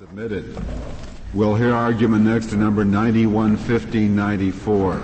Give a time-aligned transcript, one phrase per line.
[0.00, 0.56] Submitted.
[1.34, 4.94] We'll hear argument next to number 911594.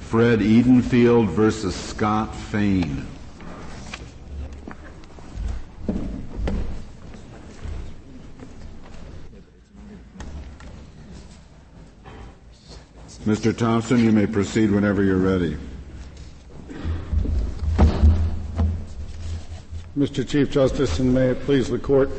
[0.00, 3.06] Fred Edenfield versus Scott Fane.
[13.24, 13.56] Mr.
[13.56, 15.56] Thompson, you may proceed whenever you're ready.
[19.96, 20.28] Mr.
[20.28, 22.10] Chief Justice, and may it please the court.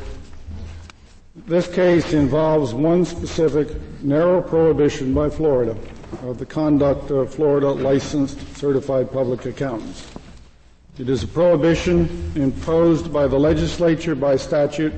[1.48, 3.68] This case involves one specific
[4.02, 5.74] narrow prohibition by Florida
[6.22, 10.06] of the conduct of Florida licensed certified public accountants.
[10.98, 14.92] It is a prohibition imposed by the legislature by statute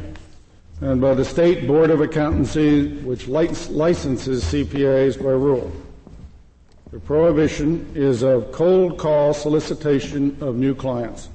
[0.81, 5.71] and by the State Board of Accountancy, which licenses CPAs by rule.
[6.91, 11.29] The prohibition is of cold call solicitation of new clients,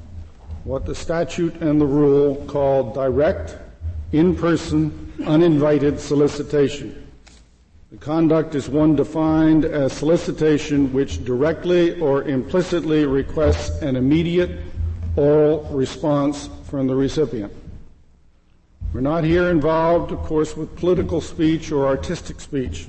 [0.66, 3.60] what the statute and the rule call direct
[4.12, 7.02] in-person, uninvited solicitation.
[7.92, 14.60] The conduct is one defined as solicitation which directly or implicitly requests an immediate
[15.16, 17.54] oral response from the recipient.
[18.94, 22.88] We're not here involved, of course, with political speech or artistic speech.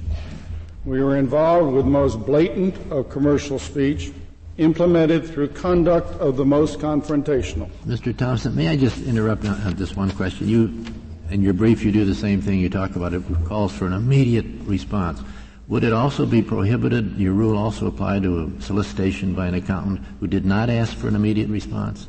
[0.85, 4.13] We are involved with most blatant of commercial speech,
[4.59, 7.69] implemented through conduct of the most confrontational.
[7.87, 8.17] Mr.
[8.17, 10.49] Thompson, may I just interrupt on this one question?
[10.49, 10.85] You,
[11.31, 12.61] in your brief, you do the same thing.
[12.61, 15.21] You talk about it calls for an immediate response.
[15.69, 20.01] Would it also be prohibited, your rule also apply to a solicitation by an accountant
[20.21, 22.07] who did not ask for an immediate response?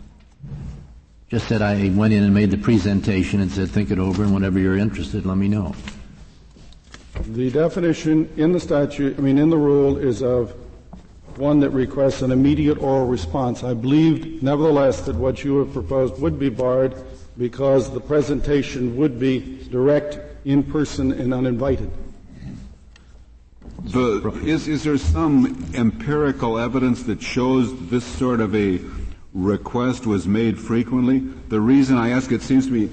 [1.30, 4.34] Just said I went in and made the presentation and said think it over and
[4.34, 5.76] whenever you're interested, let me know.
[7.26, 10.54] The definition in the statute, I mean in the rule, is of
[11.38, 13.64] one that requests an immediate oral response.
[13.64, 16.96] I believe, nevertheless, that what you have proposed would be barred
[17.38, 21.92] because the presentation would be direct, in person, and uninvited.
[23.84, 28.82] The, is, is there some empirical evidence that shows this sort of a
[29.34, 31.20] request was made frequently?
[31.20, 32.90] The reason I ask it seems to me,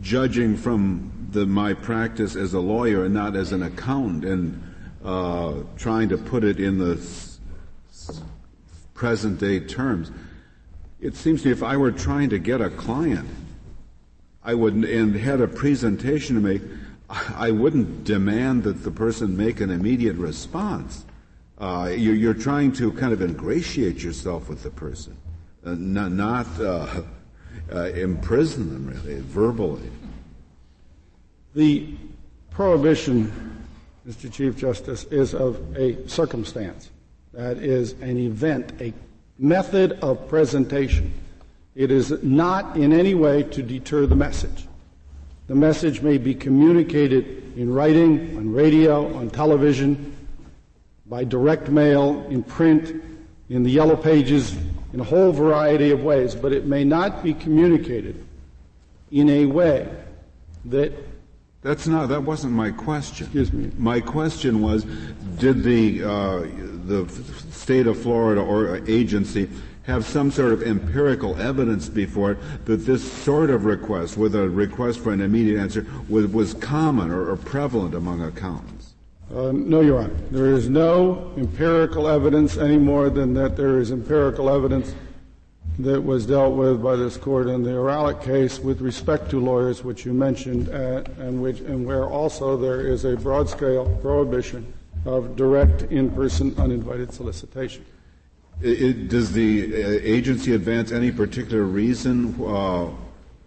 [0.00, 4.62] judging from the, my practice as a lawyer and not as an accountant and
[5.04, 7.00] uh, trying to put it in the
[8.94, 10.10] present day terms.
[11.00, 13.28] It seems to me if I were trying to get a client,
[14.44, 16.62] I would, and had a presentation to make,
[17.08, 21.04] I wouldn't demand that the person make an immediate response.
[21.58, 25.16] Uh, you're, you're, trying to kind of ingratiate yourself with the person,
[25.64, 27.02] uh, not, not uh,
[27.72, 29.90] uh, imprison them really verbally.
[31.54, 31.94] The
[32.50, 33.66] prohibition,
[34.08, 34.32] Mr.
[34.32, 36.90] Chief Justice, is of a circumstance.
[37.32, 38.94] That is an event, a
[39.40, 41.12] method of presentation.
[41.74, 44.66] It is not in any way to deter the message.
[45.46, 50.14] The message may be communicated in writing, on radio, on television,
[51.06, 53.02] by direct mail, in print,
[53.48, 54.56] in the yellow pages,
[54.92, 58.24] in a whole variety of ways, but it may not be communicated
[59.10, 59.88] in a way
[60.66, 60.92] that
[61.62, 62.08] that's not.
[62.08, 63.26] That wasn't my question.
[63.26, 63.70] Excuse me.
[63.76, 64.84] My question was,
[65.38, 66.46] did the uh,
[66.86, 67.06] the
[67.50, 69.48] state of Florida or agency
[69.82, 74.48] have some sort of empirical evidence before it that this sort of request, with a
[74.48, 78.94] request for an immediate answer, was, was common or, or, prevalent among accountants?
[79.34, 80.14] Uh, no, Your Honor.
[80.30, 84.94] There is no empirical evidence any more than that there is empirical evidence
[85.84, 89.84] that was dealt with by this court in the Ohralik case with respect to lawyers,
[89.84, 94.72] which you mentioned, uh, and, which, and where also there is a broad scale prohibition
[95.06, 97.84] of direct in-person uninvited solicitation.
[98.62, 102.90] It, does the uh, agency advance any particular reason uh,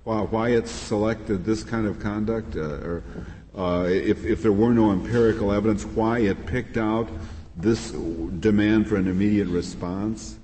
[0.03, 3.03] why it selected this kind of conduct, uh, or
[3.55, 7.07] uh, if, if there were no empirical evidence, why it picked out
[7.55, 10.39] this demand for an immediate response?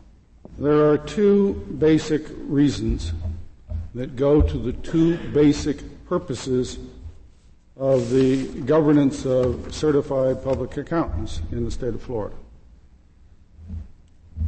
[0.59, 3.13] There are two basic reasons
[3.95, 6.77] that go to the two basic purposes
[7.77, 12.35] of the governance of certified public accountants in the state of Florida.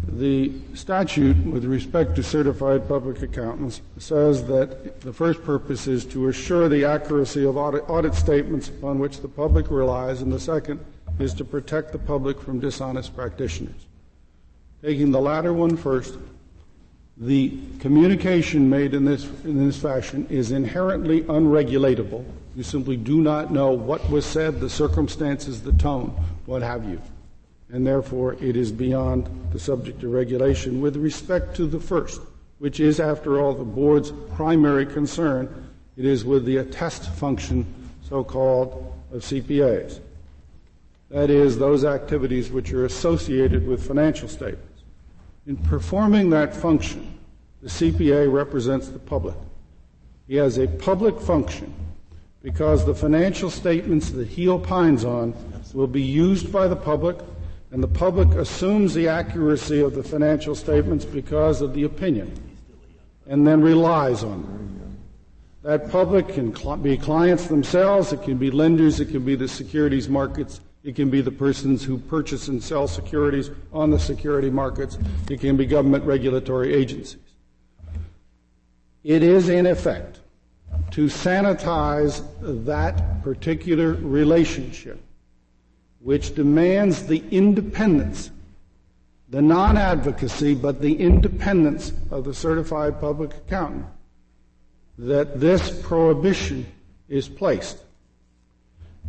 [0.05, 6.27] The statute with respect to certified public accountants says that the first purpose is to
[6.27, 10.83] assure the accuracy of audit, audit statements upon which the public relies, and the second
[11.19, 13.85] is to protect the public from dishonest practitioners.
[14.81, 16.17] Taking the latter one first,
[17.15, 22.25] the communication made in this, in this fashion is inherently unregulatable.
[22.55, 26.09] You simply do not know what was said, the circumstances, the tone,
[26.47, 26.99] what have you.
[27.69, 32.19] And therefore, it is beyond the subject of regulation with respect to the first,
[32.57, 35.69] which is, after all, the board's primary concern.
[35.95, 37.65] It is with the attest function
[38.09, 39.99] so-called of CPAs.
[41.11, 44.70] That is, those activities which are associated with financial statements.
[45.47, 47.17] In performing that function,
[47.61, 49.35] the CPA represents the public.
[50.27, 51.73] He has a public function
[52.43, 55.33] because the financial statements that he opines on
[55.73, 57.17] will be used by the public,
[57.71, 62.31] and the public assumes the accuracy of the financial statements because of the opinion,
[63.27, 64.97] and then relies on them.
[65.63, 69.47] That public can cl- be clients themselves, it can be lenders, it can be the
[69.47, 74.49] securities markets, it can be the persons who purchase and sell securities on the security
[74.49, 74.97] markets,
[75.29, 77.17] it can be government regulatory agencies.
[79.03, 80.19] It is, in effect,
[80.91, 82.23] to sanitize
[82.65, 84.99] that particular relationship,
[85.99, 88.31] which demands the independence,
[89.29, 93.85] the non advocacy, but the independence of the certified public accountant
[94.97, 96.65] that this prohibition
[97.09, 97.77] is placed.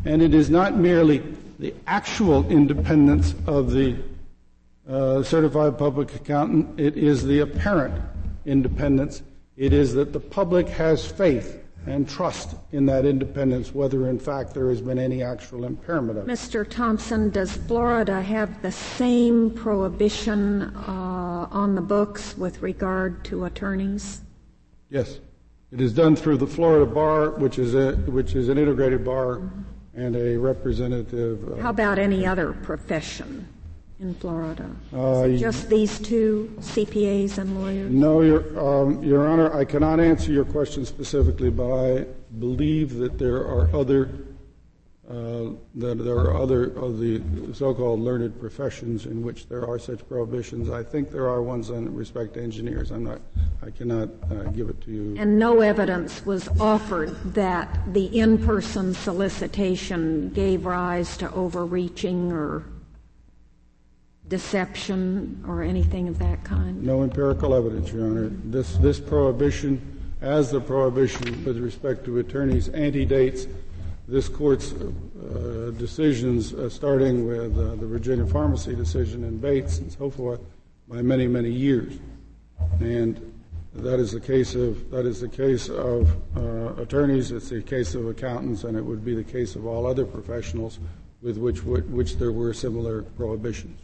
[0.04, 1.22] And it is not merely
[1.62, 3.96] the actual independence of the
[4.88, 7.94] uh, certified public accountant, it is the apparent
[8.44, 9.22] independence.
[9.56, 14.54] It is that the public has faith and trust in that independence, whether in fact
[14.54, 16.32] there has been any actual impairment of it.
[16.32, 16.68] Mr.
[16.68, 24.20] Thompson, does Florida have the same prohibition uh, on the books with regard to attorneys?
[24.90, 25.20] Yes.
[25.70, 29.40] It is done through the Florida Bar, which is a, which is an integrated bar
[29.94, 31.52] and a representative.
[31.52, 33.46] Uh, How about any other profession
[34.00, 34.70] in Florida?
[34.92, 37.90] Uh, just these two CPAs and lawyers?
[37.90, 42.06] No, Your, um, Your Honor, I cannot answer your question specifically, but I
[42.38, 44.10] believe that there are other
[45.10, 47.20] uh, that there are other of the
[47.52, 50.70] so-called learned professions in which there are such prohibitions.
[50.70, 52.92] I think there are ones in respect to engineers.
[52.92, 53.20] I'm not,
[53.64, 55.14] I cannot uh, give it to you.
[55.18, 62.64] And no evidence was offered that the in-person solicitation gave rise to overreaching or
[64.32, 66.82] deception or anything of that kind?
[66.82, 68.28] No empirical evidence, Your Honor.
[68.44, 69.80] This, this prohibition,
[70.22, 73.46] as the prohibition with respect to attorneys, antedates
[74.08, 79.92] this court's uh, decisions, uh, starting with uh, the Virginia pharmacy decision and Bates and
[79.92, 80.40] so forth,
[80.88, 81.98] by many, many years.
[82.80, 83.31] And
[83.74, 87.32] that is the case of that is the case of uh, attorneys.
[87.32, 90.78] It's the case of accountants, and it would be the case of all other professionals
[91.22, 93.80] with which which there were similar prohibitions.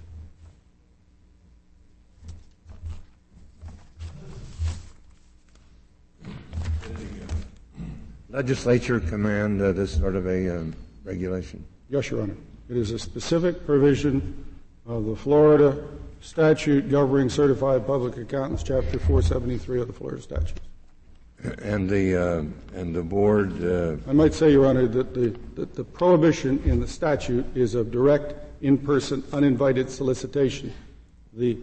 [8.31, 10.73] legislature command uh, this sort of a um,
[11.05, 11.65] regulation?
[11.89, 12.37] Yes, Your Honor.
[12.69, 14.45] It is a specific provision
[14.87, 15.83] of the Florida
[16.21, 20.61] statute governing certified public accountants, Chapter 473 of the Florida statutes.
[21.63, 22.45] And the uh,
[22.75, 23.65] and the board.
[23.65, 27.77] Uh, I might say, Your Honor, that the that the prohibition in the statute is
[27.77, 30.75] of direct, in-person, uninvited solicitation.
[31.35, 31.57] The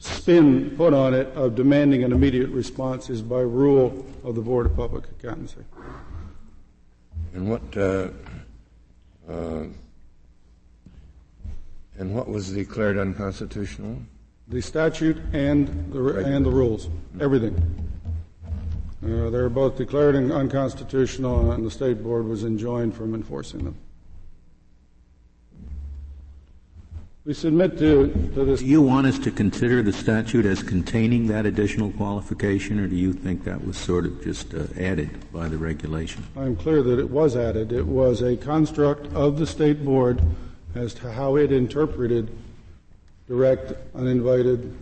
[0.00, 4.66] spin put on it of demanding an immediate response is by rule of the Board
[4.66, 5.64] of Public Accountancy.
[7.34, 8.08] And what uh,
[9.28, 9.64] uh,
[12.00, 13.98] and what was declared unconstitutional?
[14.48, 16.88] The statute and the and the rules,
[17.20, 17.54] everything.
[19.04, 23.76] Uh, they were both declared unconstitutional, and the state board was enjoined from enforcing them.
[27.24, 28.60] We submit to, to this.
[28.60, 32.96] Do you want us to consider the statute as containing that additional qualification, or do
[32.96, 36.24] you think that was sort of just uh, added by the regulation?
[36.36, 37.72] I'm clear that it was added.
[37.72, 40.20] It was a construct of the state board
[40.74, 42.30] as to how it interpreted
[43.26, 44.76] direct, uninvited,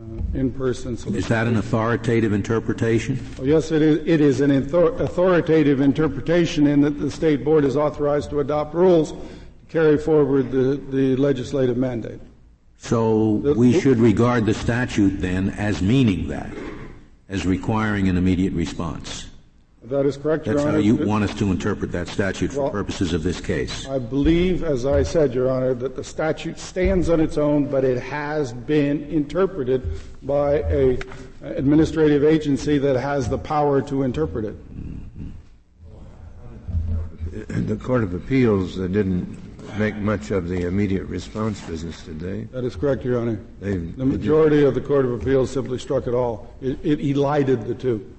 [0.00, 1.16] uh, in-person solicitation.
[1.16, 3.18] Is that an authoritative interpretation?
[3.40, 3.98] Oh, yes, it is.
[4.06, 9.12] It is an authoritative interpretation in that the state board is authorized to adopt rules
[9.12, 9.18] to
[9.68, 12.20] carry forward the, the legislative mandate.
[12.78, 16.52] So we should regard the statute then as meaning that,
[17.28, 19.28] as requiring an immediate response.
[19.84, 20.78] That is correct, That's Your Honor.
[20.78, 23.88] That's how you want us to interpret that statute for well, purposes of this case.
[23.88, 27.84] I believe, as I said, Your Honor, that the statute stands on its own, but
[27.84, 30.98] it has been interpreted by a
[31.42, 34.54] administrative agency that has the power to interpret it.
[34.72, 35.30] Mm-hmm.
[37.66, 39.36] The Court of Appeals uh, didn't
[39.78, 42.42] make much of the immediate response business, did they?
[42.52, 43.40] That is correct, Your Honor.
[43.60, 46.54] They, the majority of the Court of Appeals simply struck it all.
[46.60, 48.11] It, it elided the two.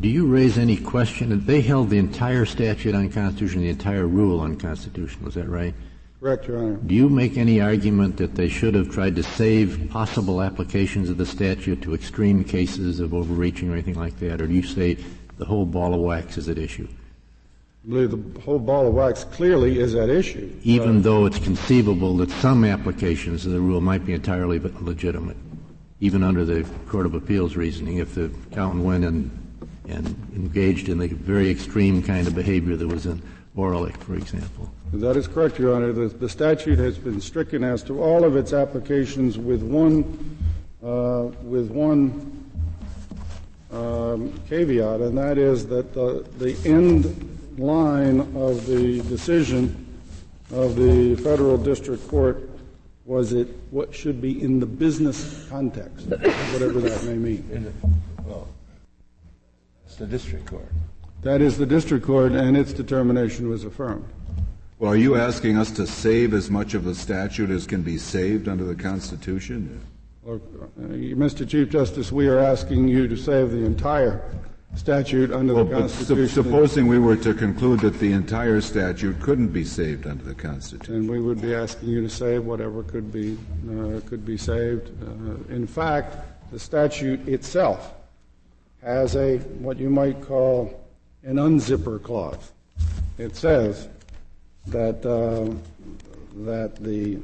[0.00, 4.40] Do you raise any question that they held the entire statute unconstitutional, the entire rule
[4.40, 5.28] unconstitutional?
[5.28, 5.74] Is that right?
[6.20, 6.76] Correct, Your Honor.
[6.76, 11.18] Do you make any argument that they should have tried to save possible applications of
[11.18, 14.40] the statute to extreme cases of overreaching or anything like that?
[14.40, 14.96] Or do you say
[15.36, 16.88] the whole ball of wax is at issue?
[17.84, 20.50] I believe the whole ball of wax clearly is at issue.
[20.62, 25.36] Even uh, though it's conceivable that some applications of the rule might be entirely legitimate,
[26.00, 29.30] even under the Court of Appeals reasoning, if the count went and,
[29.90, 33.20] and engaged in the very extreme kind of behavior that was in
[33.56, 34.70] Ohralik, for example.
[34.92, 35.92] That is correct, Your Honor.
[35.92, 40.38] The, the, statute has been stricken as to all of its applications with one,
[40.82, 42.44] uh, with one
[43.72, 49.86] um, caveat, and that is that the, the end line of the decision
[50.52, 52.48] of the federal district court
[53.04, 57.72] was it what should be in the business context, whatever that may mean.
[59.96, 60.68] The, it's the district court.
[61.22, 64.08] That is the district court, and its determination was affirmed.
[64.78, 67.98] Well, are you asking us to save as much of the statute as can be
[67.98, 69.80] saved under the Constitution?
[70.22, 70.40] Well,
[70.78, 71.46] uh, Mr.
[71.46, 74.22] Chief Justice, we are asking you to save the entire
[74.76, 76.28] statute under well, the Constitution.
[76.28, 80.34] Su- supposing we were to conclude that the entire statute couldn't be saved under the
[80.34, 83.36] Constitution, and we would be asking you to save whatever could be
[83.68, 84.90] uh, could be saved.
[85.02, 86.16] Uh, in fact,
[86.52, 87.94] the statute itself
[88.82, 90.88] has a what you might call
[91.22, 92.52] an unzipper clause.
[93.18, 93.88] It says
[94.68, 95.54] that uh,
[96.44, 97.18] that the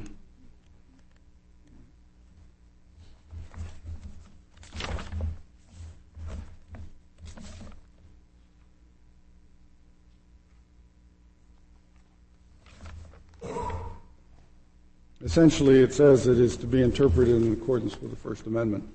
[15.23, 18.87] Essentially, it says it is to be interpreted in accordance with the First Amendment,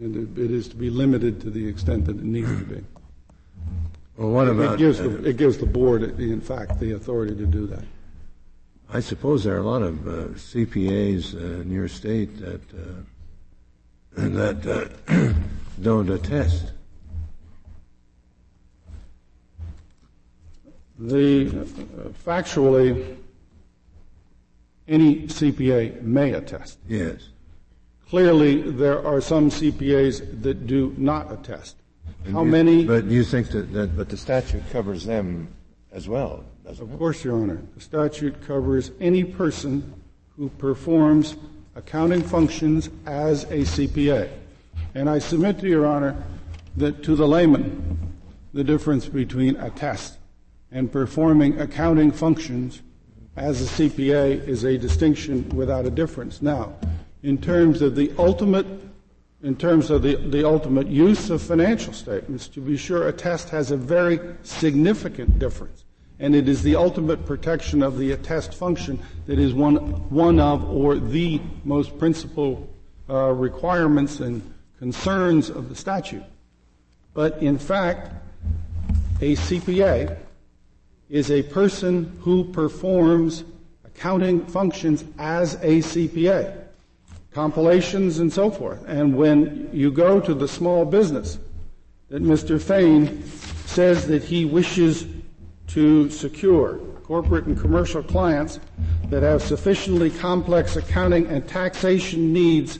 [0.00, 2.84] and it is to be limited to the extent that it needs to be.
[4.16, 7.46] Well, what about it gives, the, it gives the board, in fact, the authority to
[7.46, 7.84] do that.
[8.92, 14.28] I suppose there are a lot of uh, CPAs uh, in your state that uh,
[14.28, 14.66] that
[15.08, 15.32] uh,
[15.82, 16.72] don't attest.
[20.98, 23.16] The uh, factually
[24.88, 26.78] any CPA may attest.
[26.88, 27.28] Yes.
[28.10, 31.76] Clearly, there are some CPAs that do not attest.
[32.24, 32.84] And How you, many?
[32.84, 35.46] But you think that, that, but the statute covers them
[35.92, 37.62] as well, Of course, Your Honor.
[37.76, 39.94] The statute covers any person
[40.36, 41.36] who performs
[41.76, 44.28] accounting functions as a CPA.
[44.96, 46.20] And I submit to Your Honor
[46.78, 48.12] that to the layman,
[48.52, 50.18] the difference between attest
[50.72, 52.82] and performing accounting functions
[53.36, 56.42] as a CPA is a distinction without a difference.
[56.42, 56.74] Now,
[57.22, 58.66] in terms of the ultimate
[59.42, 63.48] in terms of the, the ultimate use of financial statements, to be sure, a test
[63.48, 65.84] has a very significant difference.
[66.18, 69.76] And it is the ultimate protection of the attest function that is one,
[70.10, 72.68] one of or the most principal
[73.08, 74.42] uh, requirements and
[74.78, 76.22] concerns of the statute.
[77.14, 78.12] But in fact,
[79.22, 80.18] a CPA
[81.08, 83.44] is a person who performs
[83.84, 86.66] accounting functions as a CPA,
[87.32, 88.84] compilations and so forth.
[88.86, 91.38] And when you go to the small business
[92.08, 92.60] that Mr.
[92.60, 93.24] Fane
[93.66, 95.06] says that he wishes
[95.68, 98.58] to secure corporate and commercial clients
[99.04, 102.78] that have sufficiently complex accounting and taxation needs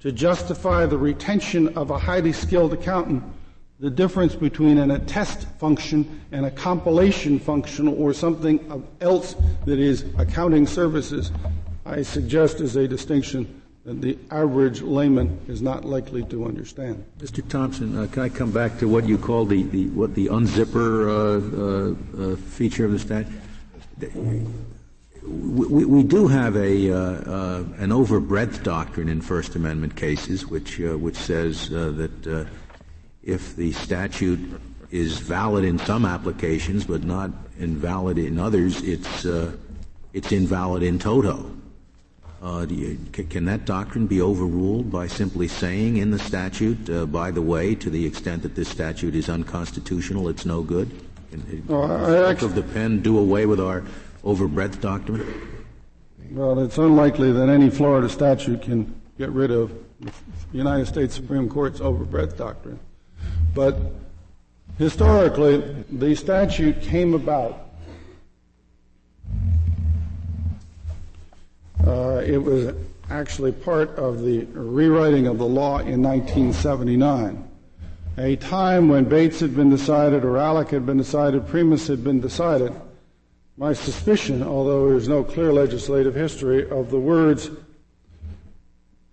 [0.00, 3.22] to justify the retention of a highly skilled accountant
[3.80, 9.36] the difference between an attest function and a compilation function or something else
[9.66, 11.30] that is accounting services,
[11.86, 17.04] I suggest is a distinction that the average layman is not likely to understand.
[17.18, 17.46] Mr.
[17.48, 21.08] Thompson, uh, can I come back to what you call the, the what the unzipper
[21.08, 23.32] uh, uh, uh feature of the statute?
[25.22, 30.78] We, we, do have a uh, uh, an overbreadth doctrine in First Amendment cases, which
[30.78, 32.48] which says that
[33.22, 39.52] if the statute is valid in some applications but not invalid in others, it's uh,
[40.12, 41.54] it's invalid in toto.
[42.40, 47.32] Uh, you, can that doctrine be overruled by simply saying in the statute, uh, by
[47.32, 50.88] the way, to the extent that this statute is unconstitutional, it's no good?
[51.30, 53.82] Can well, of the pen do away with our
[54.24, 55.26] overbreadth doctrine?
[56.30, 60.12] Well, it's unlikely that any Florida statute can get rid of the
[60.52, 62.78] United States Supreme Court's overbreadth doctrine.
[63.54, 63.76] But
[64.78, 67.67] historically, the statute came about.
[71.88, 72.74] Uh, it was
[73.08, 77.48] actually part of the rewriting of the law in 1979,
[78.18, 82.74] a time when Bates had been decided Ohralik had been decided, Primus had been decided,
[83.56, 87.50] my suspicion, although there is no clear legislative history, of the words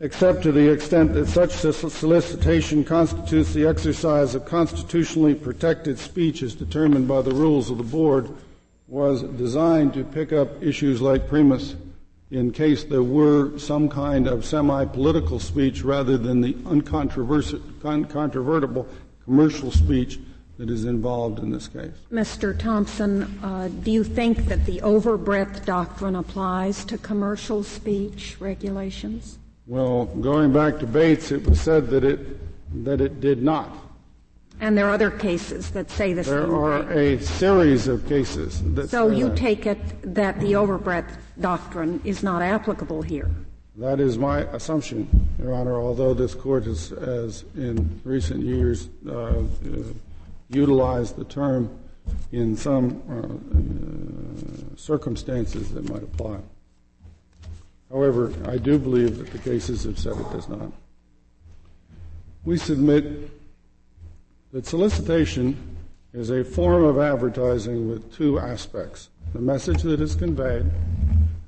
[0.02, 6.54] except to the extent that such solicitation constitutes the exercise of constitutionally protected speech as
[6.54, 8.30] determined by the rules of the board,
[8.90, 11.76] was designed to pick up issues like Primus
[12.32, 18.88] in case there were some kind of semi-political speech rather than the uncontrovertible
[19.24, 20.20] commercial speech
[20.58, 21.92] that is involved in this case.
[22.12, 22.58] Mr.
[22.58, 29.38] Thompson, uh, do you think that the overbreadth doctrine applies to commercial speech regulations?
[29.68, 32.40] Well, going back to Bates, it was said that it
[32.84, 33.70] that it did not.
[34.62, 36.50] And there are other cases that say the there same.
[36.50, 37.20] There are thing.
[37.20, 38.90] a series of cases that.
[38.90, 39.38] So you that.
[39.38, 39.80] take it
[40.16, 43.30] that the overbreadth doctrine is not applicable here.
[43.78, 45.82] That is my assumption, Your Honor.
[45.82, 49.44] Although this court has, has in recent years uh, uh,
[50.50, 51.78] utilized the term
[52.32, 56.38] in some uh, uh circumstances that might apply.
[57.90, 60.72] However, I do believe that the cases have said it does not.
[62.46, 63.32] We submit
[64.56, 65.76] that solicitation
[66.14, 70.66] is a form of advertising with two aspects the message that is conveyed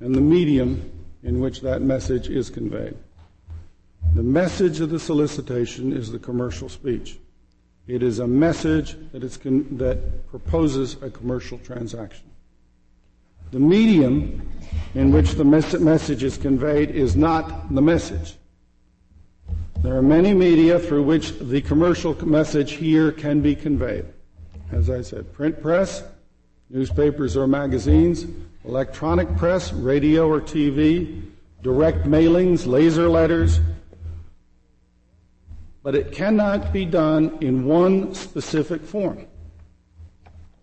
[0.01, 0.91] and the medium
[1.23, 2.97] in which that message is conveyed.
[4.13, 7.17] The message of the solicitation is the commercial speech.
[7.87, 12.29] It is a message that, con- that proposes a commercial transaction.
[13.51, 14.51] The medium
[14.95, 18.35] in which the mes- message is conveyed is not the message.
[19.83, 24.05] There are many media through which the commercial message here can be conveyed.
[24.71, 26.03] As I said, print press,
[26.69, 28.25] newspapers or magazines,
[28.65, 31.21] electronic press, radio or TV,
[31.61, 33.59] direct mailings, laser letters.
[35.83, 39.27] But it cannot be done in one specific form,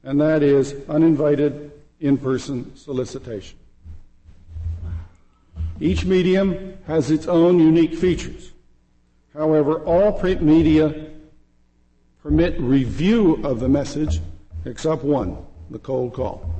[0.02, 3.58] and that is uninvited in-person solicitation.
[5.80, 8.50] Each medium has its own unique features.
[9.34, 11.10] However, all print media
[12.22, 14.20] permit review of the message
[14.64, 15.36] except one,
[15.70, 16.54] the cold call.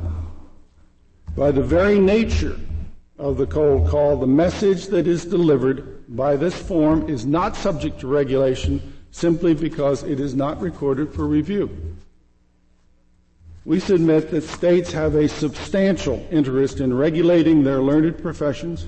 [1.37, 2.58] By the very nature
[3.18, 8.00] of the cold call, the message that is delivered by this form is not subject
[8.00, 11.70] to regulation simply because it is not recorded for review
[13.64, 18.87] we submit that states have a substantial interest in regulating their learned professions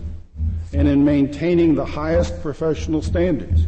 [0.77, 3.63] and in maintaining the highest professional standards.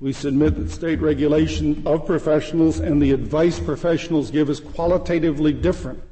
[0.00, 6.02] We submit that state regulation of professionals and the advice professionals give is qualitatively different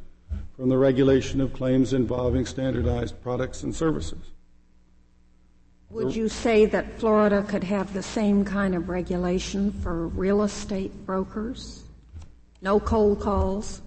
[0.55, 4.19] from the regulation of claims involving standardized products and services.
[5.89, 11.07] Would you say that Florida could have the same kind of regulation for real estate
[11.07, 11.85] brokers?
[12.61, 13.81] No cold calls?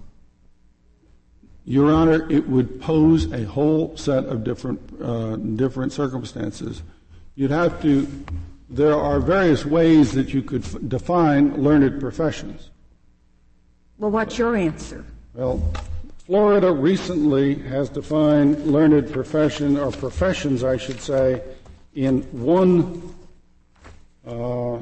[1.64, 6.82] Your Honor, it would pose a whole set of different, uh, different circumstances.
[7.34, 8.08] You'd have to,
[8.68, 12.70] there are various ways that you could f- define learned professions.
[13.98, 15.04] Well, what's your answer?
[15.34, 15.72] Well,
[16.26, 21.42] Florida recently has defined learned profession, or professions, I should say,
[21.94, 23.14] in one,
[24.26, 24.78] uh,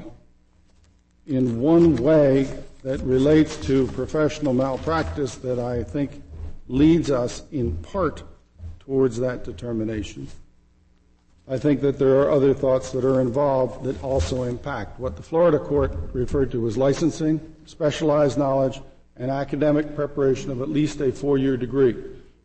[1.26, 2.48] in one way
[2.82, 6.22] that relates to professional malpractice that I think
[6.68, 8.22] leads us in part
[8.80, 10.28] towards that determination.
[11.50, 15.00] I think that there are other thoughts that are involved that also impact.
[15.00, 18.80] What the Florida court referred to as licensing, specialized knowledge,
[19.16, 21.96] and academic preparation of at least a four-year degree.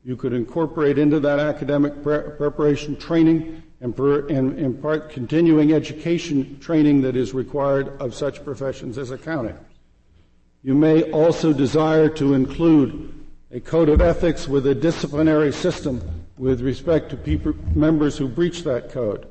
[0.06, 6.58] You could incorporate into that academic pre- preparation training and, per, and impart continuing education
[6.60, 9.58] training that is required of such professions as accounting.
[10.64, 13.23] You may also desire to include
[13.54, 16.02] a code of ethics with a disciplinary system
[16.40, 19.28] with respect to people, members who breach that code.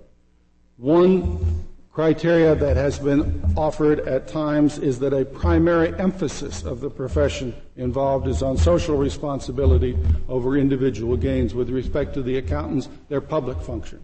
[0.77, 6.89] One criteria that has been offered at times is that a primary emphasis of the
[6.89, 13.21] profession involved is on social responsibility over individual gains with respect to the accountants, their
[13.21, 14.01] public function.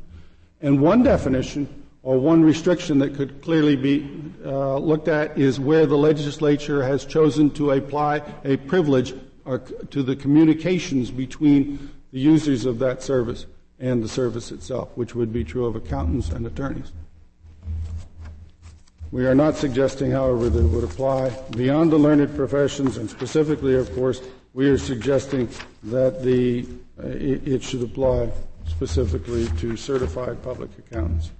[0.60, 4.10] And one definition or one restriction that could clearly be
[4.44, 9.14] uh, looked at is where the legislature has chosen to apply a privilege
[9.48, 13.46] are to the communications between the users of that service
[13.80, 16.92] and the service itself, which would be true of accountants and attorneys.
[19.10, 23.74] We are not suggesting, however, that it would apply beyond the learned professions, and specifically,
[23.74, 24.20] of course,
[24.52, 25.48] we are suggesting
[25.84, 26.66] that the,
[27.02, 28.30] uh, it, it should apply
[28.66, 31.30] specifically to certified public accountants.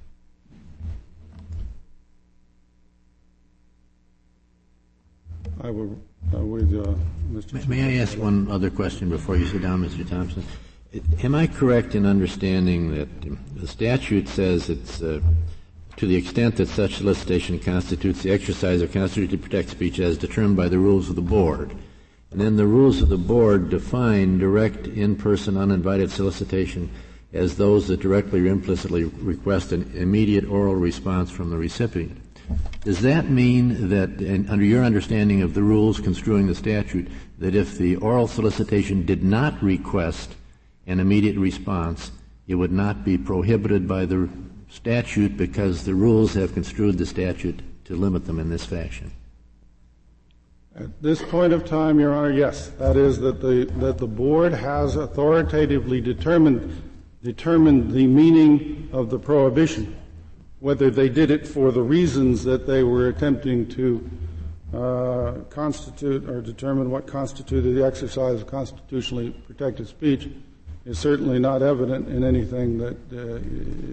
[5.61, 6.95] I uh, with uh,
[7.33, 7.69] Mr.
[7.69, 10.09] May, may I ask one other question before you sit down, Mr.
[10.09, 10.45] Thompson?
[11.23, 13.09] Am I correct in understanding that
[13.57, 15.21] the statute says it's uh,
[15.97, 20.57] to the extent that such solicitation constitutes the exercise of constitutionally protected speech as determined
[20.57, 21.75] by the rules of the board?
[22.31, 26.91] And then the rules of the board define direct, in-person, uninvited solicitation
[27.33, 32.17] as those that directly or implicitly request an immediate oral response from the recipient.
[32.83, 37.09] Does that mean that, under your understanding of the rules construing the statute,
[37.39, 40.35] that if the oral solicitation did not request
[40.87, 42.11] an immediate response,
[42.47, 44.29] it would not be prohibited by the
[44.71, 49.11] statute because the rules have construed the statute to limit them in this fashion?
[50.77, 52.69] At this point of time, Your Honor, yes.
[52.79, 56.83] That is that the, that the board has authoritatively determined,
[57.23, 59.97] determined the meaning of the prohibition.
[60.61, 64.11] Whether they did it for the reasons that they were attempting to
[64.75, 70.29] uh, constitute or determine what constituted the exercise of constitutionally protected speech
[70.85, 73.39] is certainly not evident in anything that uh,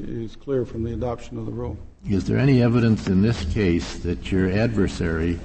[0.09, 1.77] is clear from the adoption of the rule.
[2.09, 5.39] Is there any evidence in this case that your adversary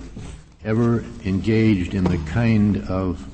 [0.65, 3.27] ever engaged in the kind of,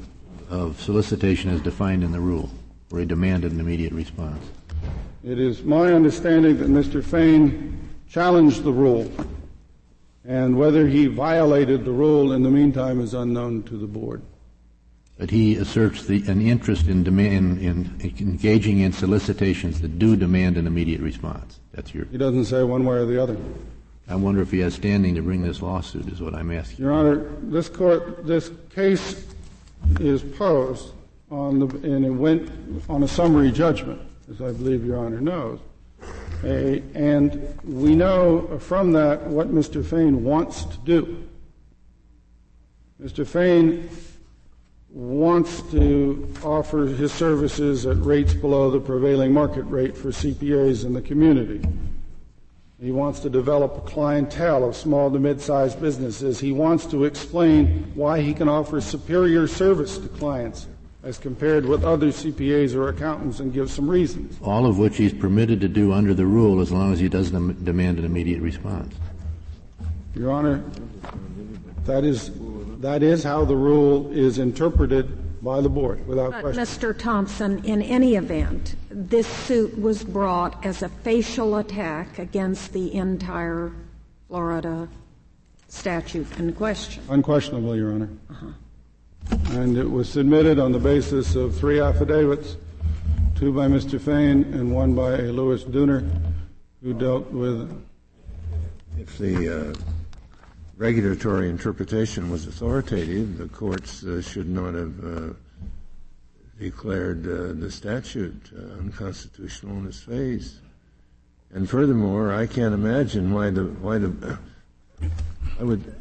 [0.51, 2.51] of solicitation as defined in the rule,
[2.88, 4.42] where he demanded an immediate response?
[5.26, 7.02] It is my understanding that Mr.
[7.02, 9.10] Fane challenged the rule,
[10.24, 14.22] and whether he violated the rule in the meantime is unknown to the board.
[15.18, 20.14] But he asserts the, an interest in, demand, in, in engaging in solicitations that do
[20.14, 21.58] demand an immediate response.
[21.72, 22.04] That's your.
[22.04, 23.36] He doesn't say one way or the other.
[24.08, 26.84] I wonder if he has standing to bring this lawsuit, is what I'm asking.
[26.84, 29.26] Your Honor, this court, this case
[29.98, 30.92] is posed
[31.32, 32.48] on the, and it went
[32.88, 35.60] on a summary judgment, as I believe Your Honor knows.
[36.42, 39.84] And we know from that what Mr.
[39.84, 41.28] Fane wants to do.
[43.02, 43.26] Mr.
[43.26, 43.88] Fane
[44.90, 50.92] wants to offer his services at rates below the prevailing market rate for CPAs in
[50.92, 51.62] the community.
[52.80, 56.38] He wants to develop a clientele of small to mid-sized businesses.
[56.38, 60.66] He wants to explain why he can offer superior service to clients
[61.06, 64.36] as compared with other CPAs or accountants and give some reasons.
[64.42, 67.64] All of which he's permitted to do under the rule as long as he doesn't
[67.64, 68.92] demand an immediate response.
[70.16, 70.64] Your Honor,
[71.84, 72.32] that is,
[72.80, 76.64] that is how the rule is interpreted by the board without but question.
[76.64, 76.98] Mr.
[76.98, 83.70] Thompson, in any event, this suit was brought as a facial attack against the entire
[84.26, 84.88] Florida
[85.68, 87.04] statute in question.
[87.08, 88.08] Unquestionably, Your Honor.
[88.28, 88.46] Uh-huh.
[89.50, 92.56] And it was submitted on the basis of three affidavits,
[93.34, 94.00] two by Mr.
[94.00, 96.08] Fane and one by a Louis Dooner,
[96.82, 97.70] who dealt with.
[98.98, 99.74] If the uh,
[100.76, 105.32] regulatory interpretation was authoritative, the courts uh, should not have uh,
[106.58, 110.60] declared uh, the statute uh, unconstitutional in its face.
[111.52, 114.38] And furthermore, I can't imagine why the why the
[115.58, 115.94] I would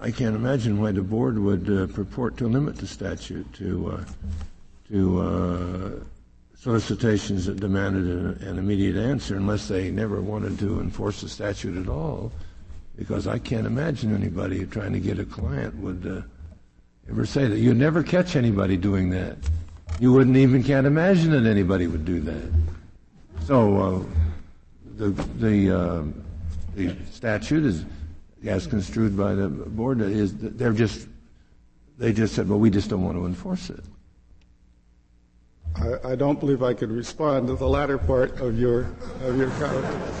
[0.00, 4.04] I can't imagine why the board would uh, purport to limit the statute to
[4.88, 6.04] to
[6.60, 11.76] solicitations that demanded an, an immediate answer unless they never wanted to enforce the statute
[11.76, 12.30] at all
[12.96, 16.20] because I can't imagine anybody trying to get a client would uh,
[17.10, 17.58] ever say that.
[17.58, 19.38] You'd never catch anybody doing that.
[19.98, 22.52] You wouldn't even can't imagine that anybody would do that.
[23.46, 24.04] So uh,
[24.96, 26.02] the the uh,
[26.74, 27.86] the statute is
[28.46, 31.06] as construed by the board is they're just
[31.98, 33.84] they just said, well, we just don't want to enforce it.
[35.76, 39.50] I, I don't believe I could respond to the latter part of your of your
[39.50, 40.14] comment.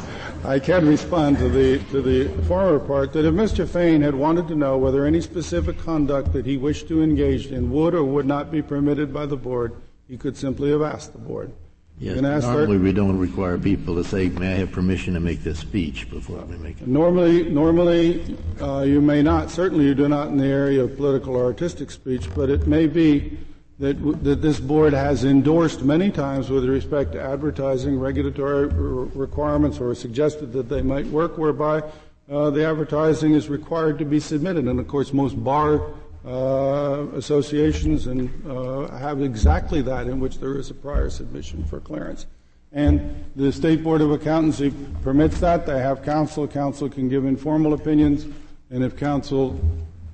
[0.44, 3.68] I can respond to the to the former part that if Mr.
[3.68, 7.70] Fane had wanted to know whether any specific conduct that he wished to engage in
[7.70, 9.74] would or would not be permitted by the board,
[10.06, 11.52] he could simply have asked the board.
[12.00, 15.58] Yes, normally we don't require people to say, "May I have permission to make this
[15.58, 16.88] speech?" before we make it.
[16.88, 19.50] Normally, normally uh, you may not.
[19.50, 22.86] Certainly, you do not in the area of political or artistic speech, but it may
[22.86, 23.38] be
[23.80, 29.94] that, that this board has endorsed many times with respect to advertising regulatory requirements or
[29.94, 31.82] suggested that they might work whereby
[32.30, 34.66] uh, the advertising is required to be submitted.
[34.66, 35.82] And of course, most bar
[36.24, 41.80] uh, associations and uh, have exactly that in which there is a prior submission for
[41.80, 42.26] clearance.
[42.72, 45.66] And the State Board of Accountancy permits that.
[45.66, 46.46] They have counsel.
[46.46, 48.26] Counsel can give informal opinions.
[48.70, 49.60] And if counsel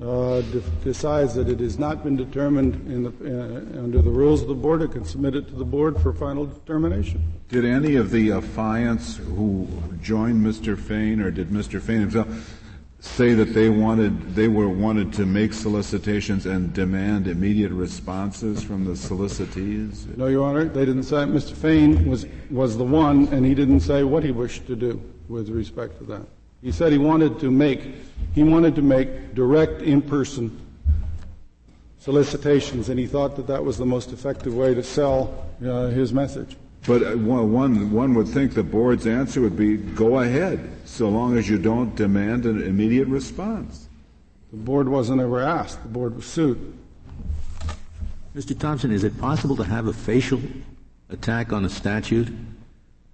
[0.00, 4.48] uh, de- decides that it has not been determined the, uh, under the rules of
[4.48, 7.22] the board, it can submit it to the board for final determination.
[7.48, 9.68] Did any of the affiants who
[10.02, 10.78] joined Mr.
[10.78, 11.80] Fane, or did Mr.
[11.80, 12.28] Fane himself
[13.06, 18.84] say that they wanted they were wanted to make solicitations and demand immediate responses from
[18.84, 20.16] the solicitees?
[20.16, 21.16] No, Your Honor, they didn't say.
[21.16, 21.54] Mr.
[21.54, 25.48] Fane was was the one, and he didn't say what he wished to do with
[25.48, 26.26] respect to that.
[26.62, 27.94] He said he wanted to make
[28.34, 30.60] he wanted to make direct in-person
[31.98, 36.12] solicitations, and he thought that that was the most effective way to sell uh, his
[36.12, 36.56] message.
[36.86, 41.36] But uh, one, one would think the board's answer would be go ahead, so long
[41.36, 43.88] as you don't demand an immediate response.
[44.52, 45.82] The board wasn't ever asked.
[45.82, 46.78] The board was sued.
[48.36, 48.56] Mr.
[48.56, 50.40] Thompson, is it possible to have a facial
[51.08, 52.28] attack on a statute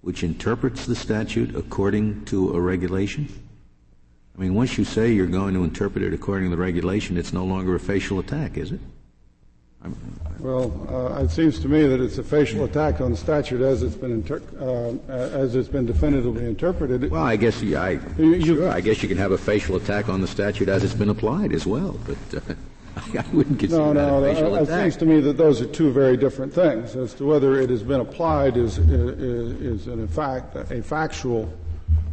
[0.02, 3.28] which interprets the statute according to a regulation?
[4.37, 7.32] I mean, once you say you're going to interpret it according to the regulation, it's
[7.32, 8.80] no longer a facial attack, is it?
[10.38, 13.85] Well, uh, it seems to me that it's a facial attack on the statute as
[13.85, 17.11] it's been inter- uh, as it's been definitively interpreted.
[17.11, 20.09] Well, I guess you, I, you, sure, I guess you can have a facial attack
[20.09, 22.42] on the statute as it's been applied as well, but.
[22.49, 22.55] Uh,
[23.18, 25.66] I wouldn't consider no, no, that a facial it seems to me that those are
[25.66, 26.95] two very different things.
[26.95, 31.51] As to whether it has been applied is, is, is in fact a factual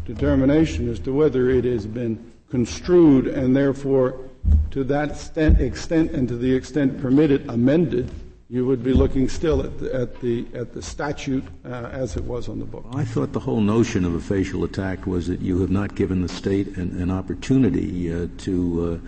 [0.06, 4.29] determination as to whether it has been construed and therefore
[4.72, 8.10] to that extent, extent and to the extent permitted amended,
[8.50, 12.24] you would be looking still at the, at the, at the statute uh, as it
[12.24, 12.86] was on the book.
[12.94, 16.22] I thought the whole notion of a facial attack was that you have not given
[16.22, 19.08] the state an, an opportunity uh, to uh,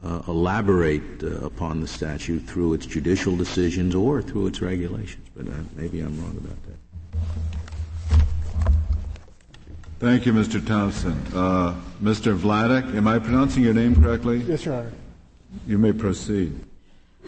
[0.00, 5.28] uh elaborate uh, upon the statute through its judicial decisions or through its regulations.
[5.36, 7.57] But uh, maybe I'm wrong about that.
[9.98, 10.64] Thank you, Mr.
[10.64, 11.20] Thompson.
[11.34, 12.38] Uh, Mr.
[12.38, 14.38] Vladeck, am I pronouncing your name correctly?
[14.38, 14.92] Yes, Your Honor.
[15.66, 16.56] You may proceed.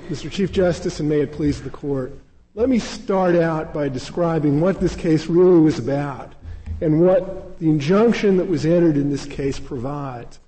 [0.08, 0.30] Mr.
[0.30, 2.12] Chief Justice, and may it please the Court,
[2.54, 6.32] let me start out by describing what this case really was about
[6.80, 10.38] and what the injunction that was entered in this case provides.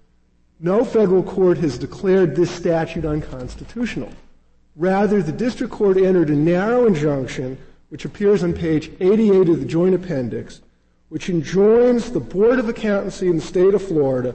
[0.61, 4.13] No federal court has declared this statute unconstitutional.
[4.77, 7.59] Rather, the district court entered a narrow injunction,
[7.89, 10.61] which appears on page 88 of the joint appendix,
[11.13, 14.35] which enjoins the Board of Accountancy in the state of Florida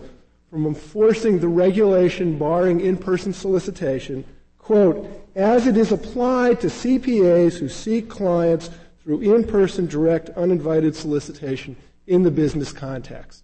[0.52, 4.24] from enforcing the regulation barring in-person solicitation,
[4.60, 8.70] quote, as it is applied to CPAs who seek clients
[9.02, 13.44] through in-person direct uninvited solicitation in the business context.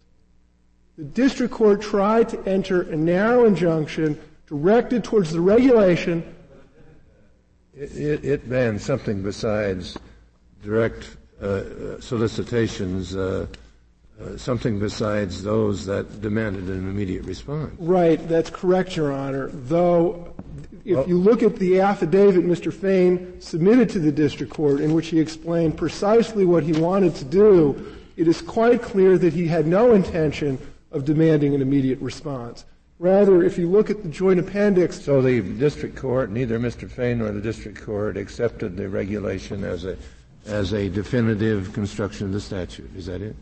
[0.96, 6.36] The district court tried to enter a narrow injunction directed towards the regulation.
[7.76, 9.98] It, it, it bans something besides
[10.62, 11.18] direct
[12.00, 13.48] solicitations, uh,
[14.22, 17.74] uh, something besides those that demanded an immediate response.
[17.80, 19.48] Right, that's correct, Your Honor.
[19.48, 20.34] Though,
[20.86, 22.72] if you look at the affidavit Mr.
[22.72, 27.26] Fane submitted to the district court in which he explained precisely what he wanted to
[27.26, 30.60] do, it is quite clear that he had no intention
[30.92, 32.66] of demanding an immediate response.
[33.00, 35.02] Rather, if you look at the joint appendix.
[35.02, 36.90] So the district court, neither Mr.
[36.90, 39.98] Fane nor the district court accepted the regulation as a
[40.46, 42.90] as a definitive construction of the statute.
[42.96, 43.36] Is that it?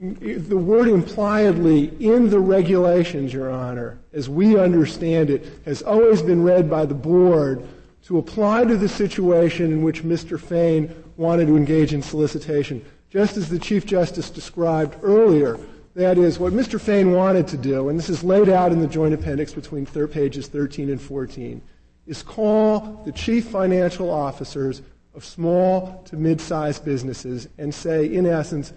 [0.00, 6.42] The word impliedly in the regulations, Your Honor, as we understand it, has always been
[6.42, 7.66] read by the board
[8.04, 10.40] to apply to the situation in which Mr.
[10.40, 15.58] Fane wanted to engage in solicitation, just as the Chief Justice described earlier.
[15.94, 16.80] That is, what Mr.
[16.80, 20.46] Fane wanted to do, and this is laid out in the joint appendix between pages
[20.46, 21.60] 13 and 14,
[22.06, 24.80] is call the chief financial officers
[25.14, 28.72] of small to mid-sized businesses and say, in essence,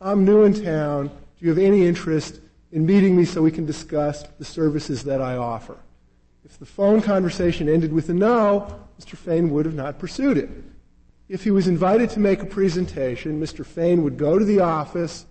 [0.00, 1.08] I'm new in town.
[1.08, 2.40] Do you have any interest
[2.72, 5.76] in meeting me so we can discuss the services that I offer?
[6.44, 9.16] If the phone conversation ended with a no, Mr.
[9.16, 10.48] Fane would have not pursued it.
[11.28, 13.66] If he was invited to make a presentation, Mr.
[13.66, 15.26] Fane would go to the office,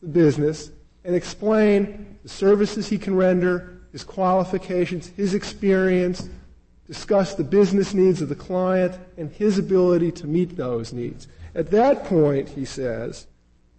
[0.00, 0.70] the business,
[1.04, 6.28] and explain the services he can render, his qualifications, his experience,
[6.90, 11.28] discuss the business needs of the client and his ability to meet those needs.
[11.54, 13.28] At that point, he says,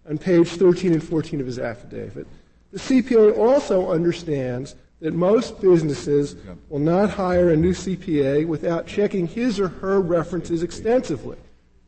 [0.08, 2.26] on page 13 and 14 of his affidavit,
[2.72, 6.36] the CPA also understands that most businesses
[6.70, 11.36] will not hire a new CPA without checking his or her references extensively.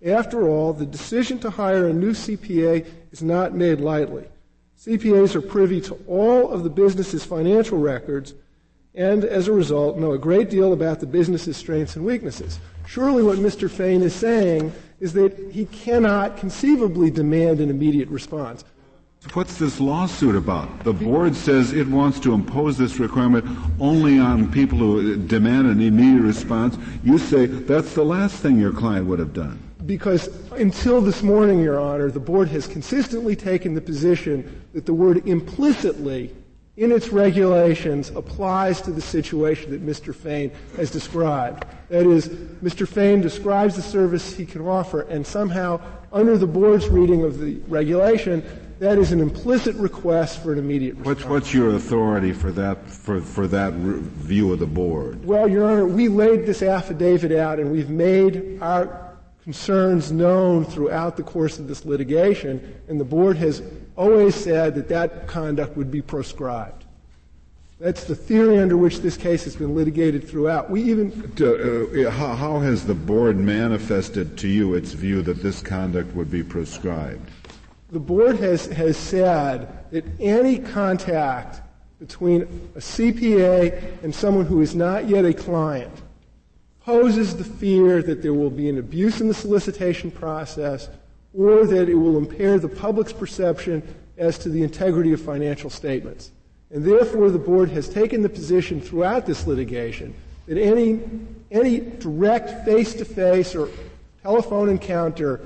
[0.04, 4.26] After all, the decision to hire a new CPA is not made lightly.
[4.78, 8.34] CPAs are privy to all of the business's financial records
[8.94, 12.60] and as a result know a great deal about the business's strengths and weaknesses.
[12.86, 13.70] Surely what Mr.
[13.70, 18.64] Fane is saying is that he cannot conceivably demand an immediate response.
[19.32, 20.84] What's this lawsuit about?
[20.84, 23.44] The board says it wants to impose this requirement
[23.80, 26.76] only on people who demand an immediate response.
[27.02, 29.58] You say that's the last thing your client would have done.
[29.86, 34.94] Because until this morning, Your Honor, the board has consistently taken the position that the
[34.94, 36.34] word implicitly
[36.76, 40.14] in its regulations applies to the situation that Mr.
[40.14, 41.64] Fane has described.
[41.88, 42.86] That is, Mr.
[42.86, 45.80] Fane describes the service he can offer, and somehow,
[46.12, 48.42] under the board's reading of the regulation,
[48.80, 51.18] that is an implicit request for an immediate response.
[51.18, 55.24] What's, what's your authority for that, for, for that view of the board?
[55.24, 61.16] Well, Your Honor, we laid this affidavit out and we've made our concerns known throughout
[61.16, 63.62] the course of this litigation, and the board has
[63.96, 66.84] always said that that conduct would be proscribed.
[67.80, 70.70] That's the theory under which this case has been litigated throughout.
[70.70, 71.10] We even.
[71.40, 76.30] Uh, how, how has the board manifested to you its view that this conduct would
[76.30, 77.30] be proscribed?
[77.90, 81.60] The board has, has said that any contact
[81.98, 82.42] between
[82.74, 85.92] a CPA and someone who is not yet a client
[86.80, 90.88] poses the fear that there will be an abuse in the solicitation process
[91.36, 93.82] or that it will impair the public's perception
[94.16, 96.30] as to the integrity of financial statements.
[96.70, 100.14] And therefore, the board has taken the position throughout this litigation
[100.46, 101.00] that any,
[101.50, 103.68] any direct face-to-face or
[104.22, 105.40] telephone encounter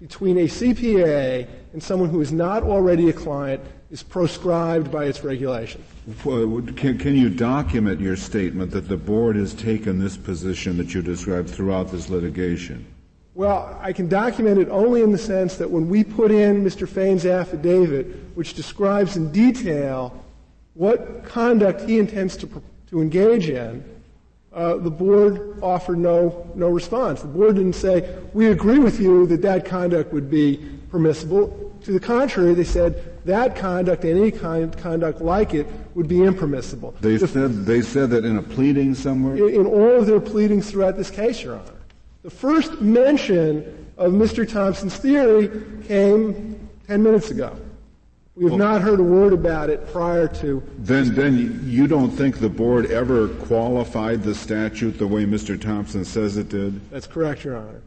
[0.00, 5.22] between a CPA and someone who is not already a client is proscribed by its
[5.22, 5.82] regulation.
[6.24, 11.02] Can, can, you document your statement that the board has taken this position that you
[11.02, 12.84] described throughout this litigation?
[13.34, 16.86] Well, I can document it only in the sense that when we put in Mr.
[16.86, 20.22] Fane's affidavit, which describes in detail
[20.74, 23.84] what conduct he intends to, to engage in,
[24.52, 27.22] uh, the board offered no, no response.
[27.22, 31.72] The board didn't say, we agree with you that that conduct would be permissible.
[31.84, 36.06] To the contrary, they said that conduct, and any kind of conduct like it, would
[36.06, 36.94] be impermissible.
[37.00, 39.36] They the, said they said that in a pleading somewhere.
[39.36, 41.72] In, in all of their pleadings throughout this case, Your Honor.
[42.22, 44.48] The first mention of Mr.
[44.48, 45.50] Thompson's theory
[45.88, 47.56] came ten minutes ago.
[48.34, 50.62] We have well, not heard a word about it prior to.
[50.78, 55.60] Then, then you don't think the board ever qualified the statute the way Mr.
[55.60, 56.90] Thompson says it did?
[56.90, 57.82] That's correct, Your Honor.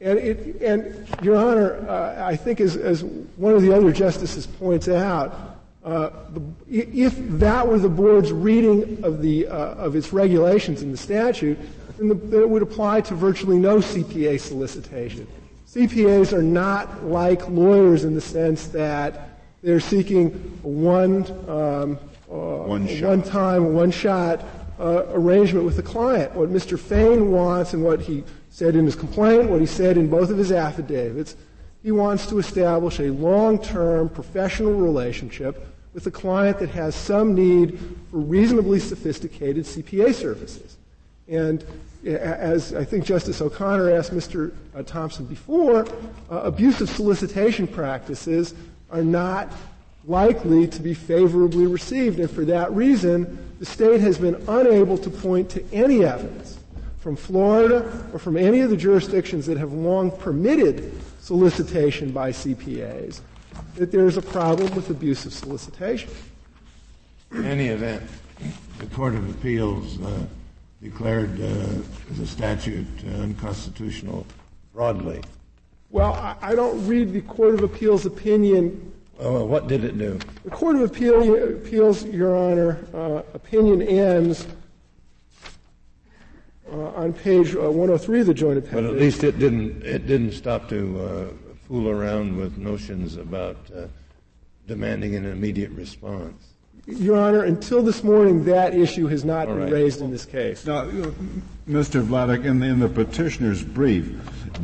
[0.00, 4.44] And, it, and Your Honor, uh, I think as, as, one of the other justices
[4.44, 10.12] points out, uh, the, if that were the board's reading of, the, uh, of its
[10.12, 11.58] regulations in the statute,
[11.98, 15.26] then, it would apply to virtually no CPA solicitation.
[15.66, 20.30] CPAs are not like lawyers in the sense that they're seeking
[20.62, 21.98] one, um,
[22.30, 24.44] uh, one, one time, one shot
[24.78, 26.34] uh, arrangement with the client.
[26.34, 26.78] What Mr.
[26.78, 30.36] Fane wants and what he said in his complaint, what he said in both of
[30.36, 31.36] his affidavits,
[31.82, 37.78] he wants to establish a long-term professional relationship with a client that has some need
[38.10, 40.76] for reasonably sophisticated CPA services.
[41.32, 41.64] And
[42.04, 44.52] as I think Justice O'Connor asked Mr.
[44.74, 45.86] Uh, Thompson before,
[46.30, 48.54] uh, abusive solicitation practices
[48.90, 49.50] are not
[50.04, 52.18] likely to be favorably received.
[52.18, 56.58] And for that reason, the state has been unable to point to any evidence
[56.98, 63.20] from Florida or from any of the jurisdictions that have long permitted solicitation by CPAs
[63.76, 66.10] that there is a problem with abusive solicitation.
[67.30, 68.02] In any event,
[68.78, 70.26] the Court of Appeals uh,
[70.82, 71.54] declared uh,
[72.16, 74.26] the statute uh, unconstitutional
[74.74, 75.22] broadly.
[75.90, 78.92] Well, I, don't read the Court of Appeals opinion.
[79.18, 80.18] well, what did it do?
[80.42, 84.46] The Court of Appeal, Appeals, Your Honor, uh, opinion ends
[86.72, 88.74] uh, on page uh, 103 of the joint appendix.
[88.74, 93.58] But at least it didn't it didn't stop to uh, fool around with notions about
[94.66, 96.51] demanding an immediate response.
[96.86, 99.72] Your Honor, until this morning, that issue has not All been right.
[99.72, 100.66] raised in this case.
[100.66, 100.86] Now,
[101.68, 102.04] Mr.
[102.04, 104.18] Vladeck, in the, in the petitioner's brief,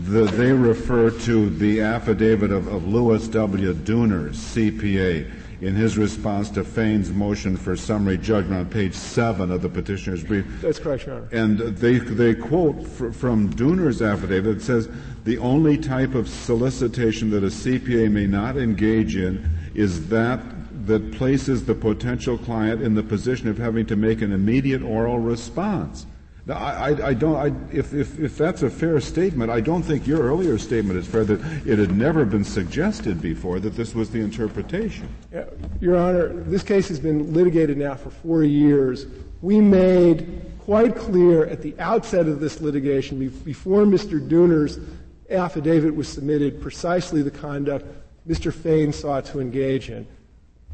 [0.06, 3.72] the, they refer to the affidavit of, of Louis W.
[3.72, 9.62] Dooners, CPA, in his response to Fane's motion for summary judgment on page seven of
[9.62, 10.44] the petitioner's brief.
[10.60, 11.28] That's correct, Your Honor.
[11.30, 14.58] And they, they quote fr- from Dooner's affidavit.
[14.58, 14.88] that says,
[15.22, 20.40] the only type of solicitation that a CPA may not engage in is that
[20.88, 25.18] that places the potential client in the position of having to make an immediate oral
[25.18, 26.06] response.
[26.46, 27.36] Now, I, I, don't.
[27.36, 31.06] I, if, if, if that's a fair statement, I don't think your earlier statement is
[31.06, 31.22] fair.
[31.22, 35.08] That it had never been suggested before that this was the interpretation.
[35.78, 39.04] Your Honor, this case has been litigated now for four years.
[39.42, 44.18] We made quite clear at the outset of this litigation, before Mr.
[44.18, 44.78] Dooner's
[45.30, 47.86] affidavit was submitted, precisely the conduct
[48.26, 48.52] Mr.
[48.52, 50.06] Fane sought to engage in.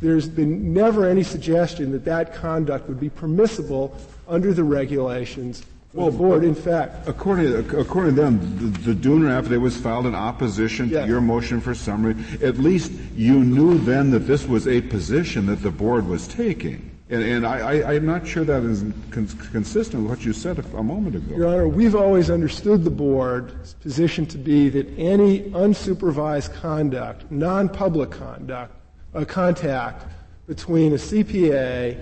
[0.00, 3.96] There's been never any suggestion that that conduct would be permissible
[4.28, 9.30] under the regulations Well, the board, in fact, according according to them, the, the Dooner
[9.30, 11.04] affidavit was filed in opposition Yes.
[11.04, 12.16] to your motion for summary.
[12.42, 16.90] At least you knew then that this was a position that the board was taking,
[17.10, 18.82] and, and I, I, I'm not sure that is
[19.12, 21.36] con- consistent with what you said a, a moment ago.
[21.36, 28.10] Your Honor, we've always understood the board's position to be that any unsupervised conduct, non-public
[28.10, 28.74] conduct,
[29.14, 30.06] uh, contact
[30.46, 32.00] between a CPA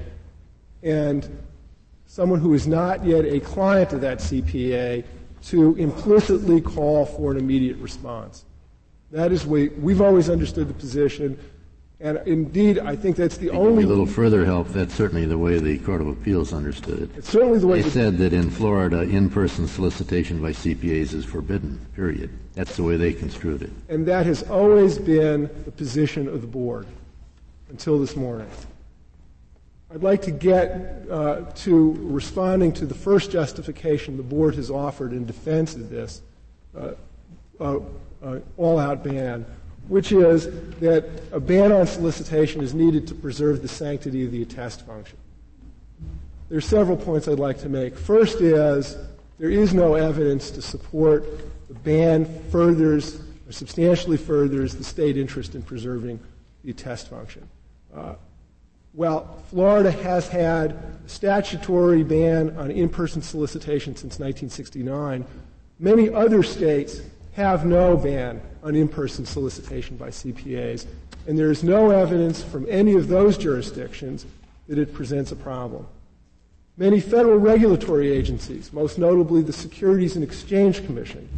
[0.82, 1.28] and
[2.06, 5.04] someone who is not yet a client of that CPA
[5.44, 8.44] to implicitly call for an immediate response.
[9.10, 11.38] That is we we've always understood the position,
[12.00, 14.68] and indeed I think that's the only a little further help.
[14.68, 17.10] That's certainly the way the Court of Appeals understood it.
[17.16, 21.24] it's certainly the way They the said that in Florida, in-person solicitation by CPAs is
[21.24, 22.30] forbidden, period.
[22.54, 23.70] That's the way they construed it.
[23.88, 26.86] And that has always been the position of the board
[27.72, 28.48] until this morning.
[29.92, 35.12] I'd like to get uh, to responding to the first justification the board has offered
[35.12, 36.22] in defense of this
[36.76, 36.92] uh,
[37.58, 37.78] uh,
[38.22, 39.46] uh, all-out ban,
[39.88, 40.44] which is
[40.80, 45.16] that a ban on solicitation is needed to preserve the sanctity of the attest function.
[46.50, 47.96] There are several points I'd like to make.
[47.96, 48.98] First is
[49.38, 51.24] there is no evidence to support
[51.68, 56.20] the ban furthers or substantially furthers the state interest in preserving
[56.64, 57.48] the attest function.
[57.94, 58.14] Uh,
[58.94, 65.24] well, Florida has had a statutory ban on in-person solicitation since 1969.
[65.78, 67.00] Many other states
[67.32, 70.86] have no ban on in-person solicitation by CPAs,
[71.26, 74.26] and there is no evidence from any of those jurisdictions
[74.68, 75.86] that it presents a problem.
[76.76, 81.28] Many federal regulatory agencies, most notably the Securities and Exchange Commission,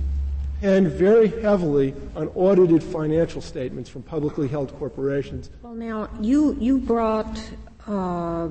[0.60, 5.50] depend very heavily on audited financial statements from publicly held corporations.
[5.62, 7.40] Well, now, you, you brought
[7.86, 8.48] uh,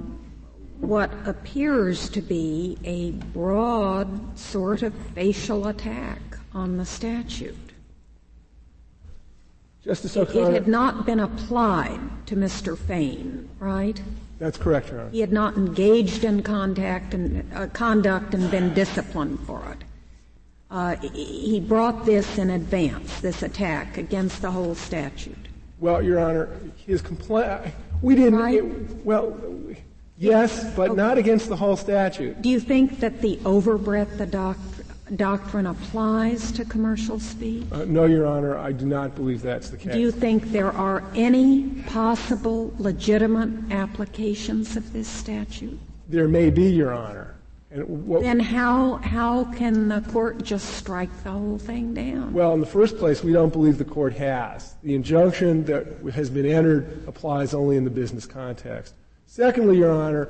[0.79, 6.21] what appears to be a broad sort of facial attack
[6.53, 7.57] on the statute.
[9.83, 12.77] Justice It O'Connor, had not been applied to Mr.
[12.77, 14.01] Fane, right?
[14.39, 15.09] that's correct, Your Honor.
[15.09, 19.83] He had not engaged in contact and uh, conduct and been disciplined for it.
[20.73, 25.37] Uh, he brought this in advance, this attack against the whole statute.
[25.79, 26.49] Well, Your Honor,
[26.87, 27.61] his complaint,
[28.01, 28.55] we didn't, Right.
[28.55, 29.37] it- well,
[30.17, 32.41] yes, but not against the whole statute.
[32.41, 34.57] Do you think that the overbreadth the doc-
[35.15, 37.65] doctrine applies to commercial speech?
[37.71, 39.93] Uh, no, Your Honor, I do not believe that's the case.
[39.93, 45.77] Do you think there are any possible legitimate applications of this statute?
[46.09, 47.32] There may be, Your Honor.
[47.73, 52.31] And what, Then how, how can the court just strike the whole thing down?
[52.31, 54.75] well, in the first place, we don't believe the court has.
[54.83, 58.93] The injunction that has been entered applies only in the business context.
[59.25, 60.29] Secondly, Your Honor,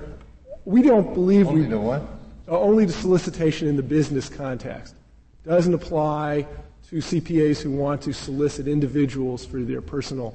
[0.64, 1.66] we don't believe we.
[1.66, 2.02] Only to what?
[2.48, 4.96] Uh, only to solicitation in the business context.
[5.46, 6.48] Doesn't apply
[6.88, 10.34] to CPAs who want to solicit individuals for their personal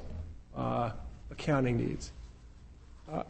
[0.54, 0.90] uh,
[1.30, 2.12] accounting needs.
[3.10, 3.22] Uh,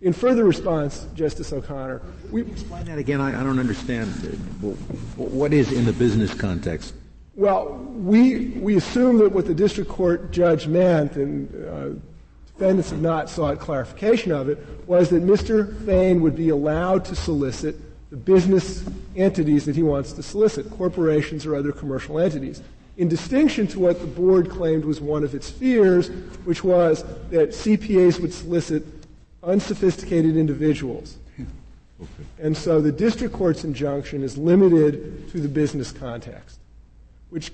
[0.00, 3.20] in further response, Justice O'Connor, we, Explain that again.
[3.20, 4.08] I, I don't understand.
[5.16, 6.94] What is in the business context?
[7.36, 12.00] well, we, we assume that what the district court judge meant, and uh,
[12.52, 15.84] defendants have not sought clarification of it, was that Mr.
[15.84, 17.76] Fane would be allowed to solicit
[18.10, 18.84] the business
[19.16, 22.62] entities that he wants to solicit, corporations or other commercial entities.
[22.96, 26.10] In distinction to what the board claimed was one of its fears,
[26.44, 28.93] which was that CPAs would solicit
[29.44, 31.16] unsophisticated individuals.
[32.40, 36.58] And so the district court's injunction is limited to the business context,
[37.30, 37.52] which,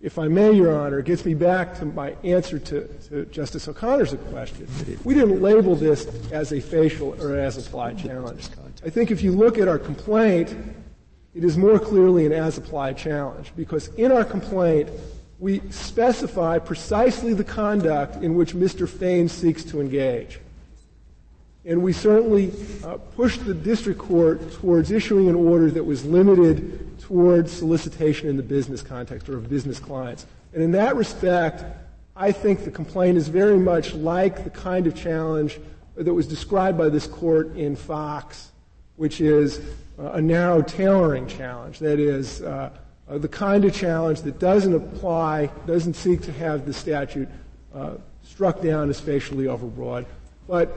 [0.00, 4.14] if I may, Your Honor, gets me back to my answer to, to Justice O'Connor's
[4.30, 4.66] question.
[5.04, 8.48] We didn't label this as a facial or as applied challenge.
[8.84, 10.56] I think if you look at our complaint,
[11.34, 14.88] it is more clearly an as applied challenge because in our complaint,
[15.38, 18.88] we specify precisely the conduct in which Mr.
[18.88, 20.40] Fane seeks to engage.
[21.66, 22.52] And we certainly
[22.84, 28.36] uh, pushed the district court towards issuing an order that was limited towards solicitation in
[28.36, 30.26] the business context or of business clients.
[30.54, 31.64] And in that respect,
[32.14, 35.58] I think the complaint is very much like the kind of challenge
[35.96, 38.52] that was described by this court in Fox,
[38.94, 39.60] which is
[39.98, 41.80] uh, a narrow tailoring challenge.
[41.80, 42.70] That is, uh,
[43.08, 47.28] uh, the kind of challenge that doesn't apply, doesn't seek to have the statute
[47.74, 50.06] uh, struck down as facially overbroad,
[50.46, 50.76] but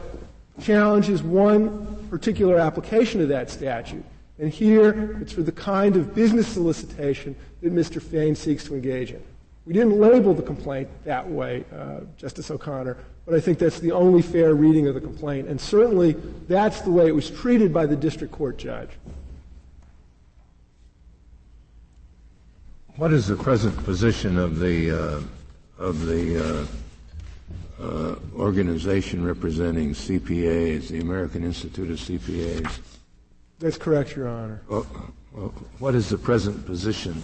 [0.62, 4.04] challenges one particular application of that statute.
[4.40, 8.02] And here, it's for the kind of business solicitation that Mr.
[8.02, 9.22] Fane seeks to engage in.
[9.66, 13.92] We didn't label the complaint that way, uh, Justice O'Connor, but I think that's the
[13.92, 15.48] only fair reading of the complaint.
[15.48, 16.14] And certainly,
[16.48, 18.90] that's the way it was treated by the district court judge.
[23.00, 25.22] what is the present position of the uh,
[25.82, 26.66] of the uh,
[27.80, 32.80] uh, organization representing CPAs, the American Institute of CPAs?
[33.60, 34.62] That's correct, Your Honor.
[34.68, 34.86] Well,
[35.34, 37.22] well, what is the present position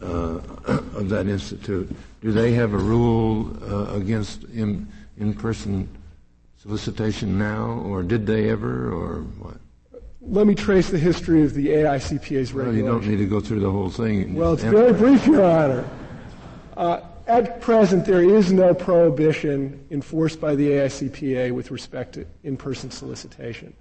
[0.00, 1.94] uh, of that institute?
[2.20, 5.88] Do they have a rule uh, against in, in-person
[6.60, 9.56] solicitation now, or did they ever, or what?
[10.20, 12.56] Let me trace the history of the AICPA's regulation.
[12.56, 14.34] Well, you don't need to go through the whole thing.
[14.34, 15.88] Well, it's very brief, Your Honor.
[16.76, 22.90] Uh, at present, there is no prohibition enforced by the AICPA with respect to in-person
[22.90, 23.74] solicitation.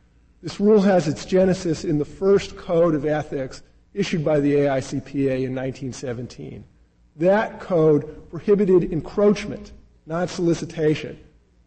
[0.43, 5.43] This rule has its genesis in the first code of ethics issued by the AICPA
[5.45, 6.63] in 1917.
[7.15, 9.71] That code prohibited encroachment,
[10.05, 11.17] not solicitation.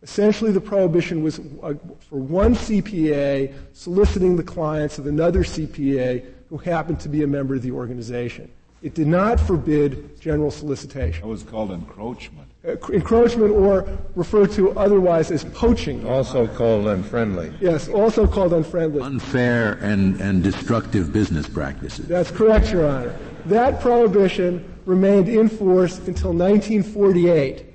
[0.02, 1.74] Essentially, the prohibition was uh,
[2.08, 7.54] for one CPA soliciting the clients of another CPA who happened to be a member
[7.54, 8.50] of the organization.
[8.82, 11.20] It did not forbid general solicitation.
[11.20, 12.48] That was called encroachment.
[12.66, 16.06] Uh, encroachment, or referred to otherwise as poaching.
[16.06, 17.52] Also called unfriendly.
[17.60, 19.00] Yes, also called unfriendly.
[19.02, 22.06] Unfair and, and destructive business practices.
[22.06, 23.18] That's correct, Your Honor.
[23.46, 27.66] That prohibition remained in force until 1948,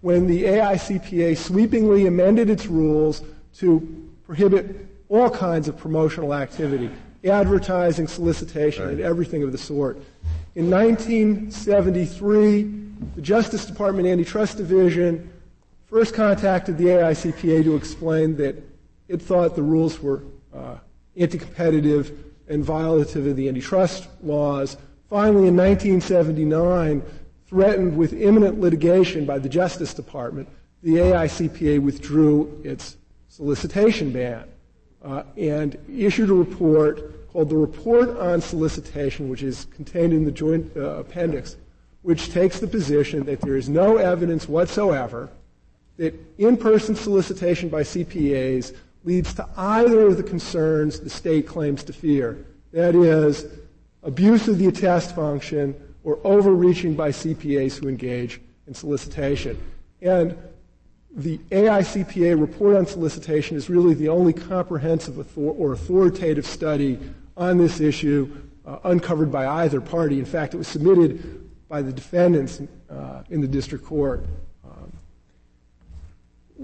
[0.00, 3.22] when the AICPA sweepingly amended its rules
[3.54, 6.90] to prohibit all kinds of promotional activity,
[7.24, 9.98] advertising, solicitation, and everything of the sort.
[10.56, 12.62] In 1973,
[13.16, 15.28] the Justice Department Antitrust Division
[15.86, 18.62] first contacted the AICPA to explain that
[19.08, 20.22] it thought the rules were
[20.54, 20.76] uh,
[21.16, 22.12] anti-competitive
[22.46, 24.76] and violative of the antitrust laws.
[25.10, 27.02] Finally, in 1979,
[27.48, 30.48] threatened with imminent litigation by the Justice Department,
[30.84, 32.96] the AICPA withdrew its
[33.28, 34.44] solicitation ban
[35.04, 40.30] uh, and issued a report called the Report on Solicitation, which is contained in the
[40.30, 41.56] joint uh, appendix,
[42.02, 45.28] which takes the position that there is no evidence whatsoever
[45.96, 48.72] that in-person solicitation by CPAs
[49.02, 52.46] leads to either of the concerns the state claims to fear.
[52.72, 53.46] That is,
[54.04, 55.74] abuse of the attest function
[56.04, 59.60] or overreaching by CPAs who engage in solicitation.
[60.00, 60.38] And
[61.16, 67.00] the AICPA report on solicitation is really the only comprehensive or authoritative study
[67.36, 68.30] on this issue
[68.66, 70.18] uh, uncovered by either party.
[70.18, 74.26] In fact, it was submitted by the defendants uh, in the district court.
[74.64, 74.92] Um,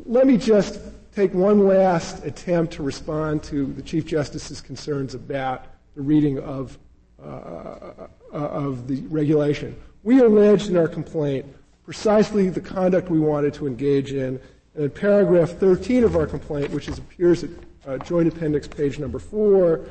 [0.07, 0.81] let me just
[1.15, 6.79] take one last attempt to respond to the Chief Justice's concerns about the reading of,
[7.23, 9.77] uh, uh, of the regulation.
[10.03, 11.47] We alleged in our complaint
[11.85, 14.41] precisely the conduct we wanted to engage in.
[14.75, 17.51] And in paragraph 13 of our complaint, which is, appears at
[17.87, 19.85] uh, Joint Appendix page number 4,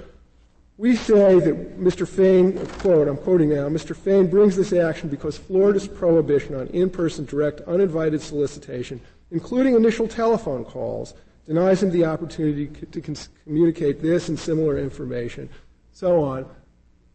[0.79, 2.07] we say that Mr.
[2.07, 3.93] Fane, quote, I'm quoting now, Mr.
[3.93, 10.63] Fane brings this action because Florida's prohibition on in-person direct uninvited solicitation, including initial telephone
[10.63, 11.15] calls,
[11.45, 13.01] denies him the opportunity to
[13.43, 15.49] communicate this and similar information,
[15.91, 16.49] so on.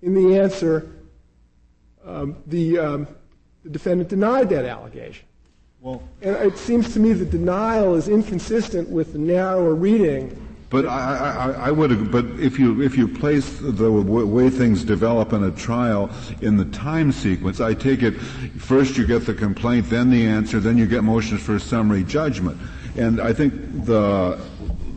[0.02, 0.92] In the answer,
[2.04, 3.08] um, the, um,
[3.62, 5.24] the defendant denied that allegation.
[5.80, 10.43] Well, And it seems to me the denial is inconsistent with the narrower reading
[10.74, 14.82] but I, I, I would, but if you if you place the w- way things
[14.82, 16.10] develop in a trial
[16.40, 18.14] in the time sequence, I take it
[18.58, 22.58] first you get the complaint, then the answer, then you get motions for summary judgment,
[22.96, 23.52] and I think
[23.84, 24.40] the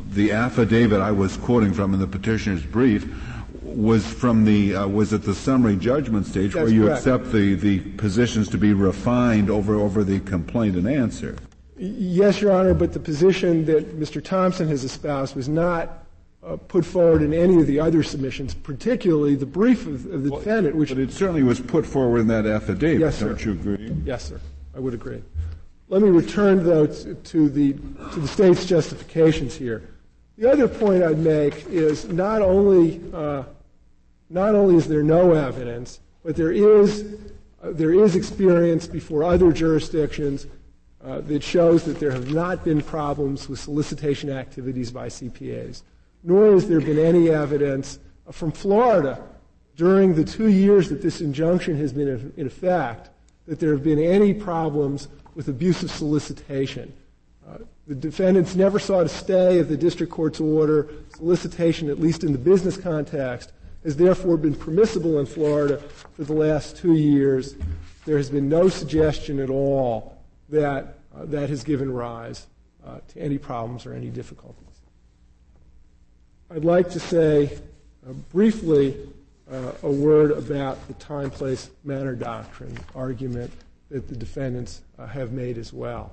[0.10, 3.08] the affidavit I was quoting from in the petitioner's brief
[3.62, 7.06] was from the uh, was at the summary judgment stage That's where you correct.
[7.06, 11.38] accept the the positions to be refined over over the complaint and answer.
[11.78, 14.24] Yes, Your Honor, but the position that Mr.
[14.24, 16.06] Thompson has espoused was not
[16.44, 20.30] uh, put forward in any of the other submissions, particularly the brief of, of the
[20.32, 23.00] defendant, which But it certainly was put forward in that affidavit.
[23.00, 23.30] Yes, sir.
[23.30, 23.96] Don't you agree?
[24.06, 24.40] Yes, sir.
[24.76, 25.22] I would agree.
[25.90, 29.90] Let me return, though, to, to the to the state's justifications here.
[30.38, 33.44] The other point I'd make is not only uh,
[34.30, 37.16] not only is there no evidence, but there is
[37.64, 40.48] uh, there is experience before other jurisdictions
[41.08, 45.84] uh, that shows that there have not been problems with solicitation activities by CPAs.
[46.24, 49.24] Nor has there been any evidence uh, from Florida
[49.78, 53.10] during the two years that this injunction has been in- effect
[53.46, 56.92] that there have been any problems with abusive solicitation.
[57.48, 60.90] Uh, the defendants never sought a stay of the district court's order.
[61.16, 63.54] Solicitation, at least in the business context,
[63.86, 67.56] has therefore been permissible in Florida for the last two years.
[68.06, 70.18] There has been no suggestion at all
[70.50, 70.88] that uh,
[71.26, 72.48] that has given rise
[72.86, 74.64] uh, to any problems or any difficulties.
[76.50, 77.58] I'd like to say
[78.08, 78.96] uh, briefly
[79.52, 83.52] uh, a word about the time, place, manner doctrine argument
[83.90, 86.12] that the defendants uh, have made as well.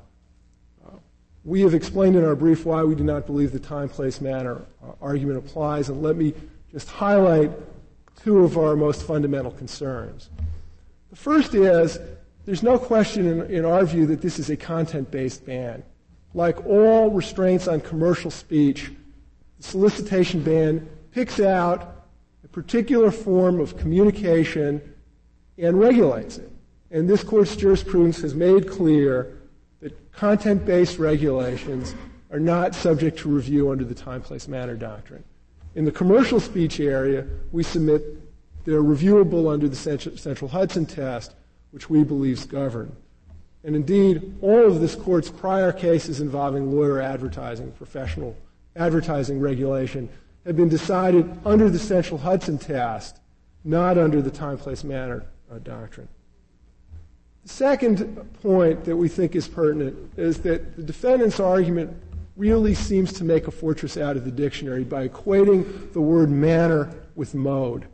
[0.87, 0.97] Uh,
[1.45, 4.63] we have explained in our brief why we do not believe the time, place, manner
[4.83, 6.33] uh, argument applies, and let me
[6.73, 7.51] just highlight
[8.23, 10.31] two of our most fundamental concerns.
[11.11, 11.99] The first is
[12.47, 15.83] there's no question in, in our view that this is a content based ban.
[16.35, 18.93] Like all restraints on commercial speech,
[19.59, 22.07] the solicitation ban picks out
[22.45, 24.83] a particular form of communication
[25.59, 26.51] and regulates it.
[26.91, 29.39] And this court's jurisprudence has made clear
[29.81, 31.95] that content based regulations
[32.31, 35.23] are not subject to review under the time, place, manner doctrine.
[35.77, 38.03] In the commercial speech area, we submit
[38.65, 41.35] they're reviewable under the Central Hudson test,
[41.75, 42.95] which we believe govern.
[43.65, 48.37] And indeed, all of this court's prior cases involving lawyer advertising, professional
[48.77, 50.09] advertising regulation,
[50.47, 53.19] have been decided under the Central Hudson test,
[53.65, 56.07] not under the time, place, manner uh, doctrine.
[57.43, 62.01] The second point that we think is pertinent is that the defendant's argument
[62.37, 66.95] really seems to make a fortress out of the dictionary by equating the word manner
[67.17, 67.89] with mode.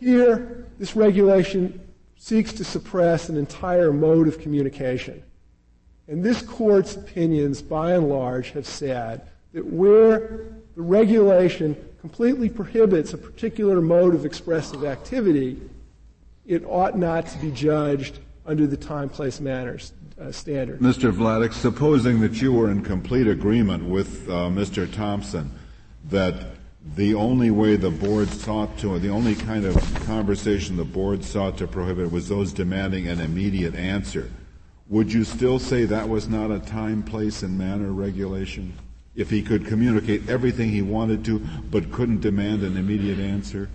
[0.00, 1.78] Here, this regulation
[2.16, 5.22] seeks to suppress an entire mode of communication.
[6.08, 13.12] And this court's opinions, by and large, have said that where the regulation completely prohibits
[13.12, 15.60] a particular mode of expressive activity,
[16.46, 20.80] it ought not to be judged under the time, place, manners uh, standard.
[20.80, 21.12] Mr.
[21.12, 24.92] Vladeck, supposing that you were in complete agreement with uh, Mr.
[24.92, 25.50] Thompson
[26.06, 26.34] that
[26.96, 29.76] the only way the board sought to, the only kind of
[30.06, 34.30] conversation the board sought to prohibit was those demanding an immediate answer.
[34.88, 38.72] Would you still say that was not a time, place, and manner regulation?
[39.14, 41.38] If he could communicate everything he wanted to,
[41.70, 43.68] but couldn't demand an immediate answer?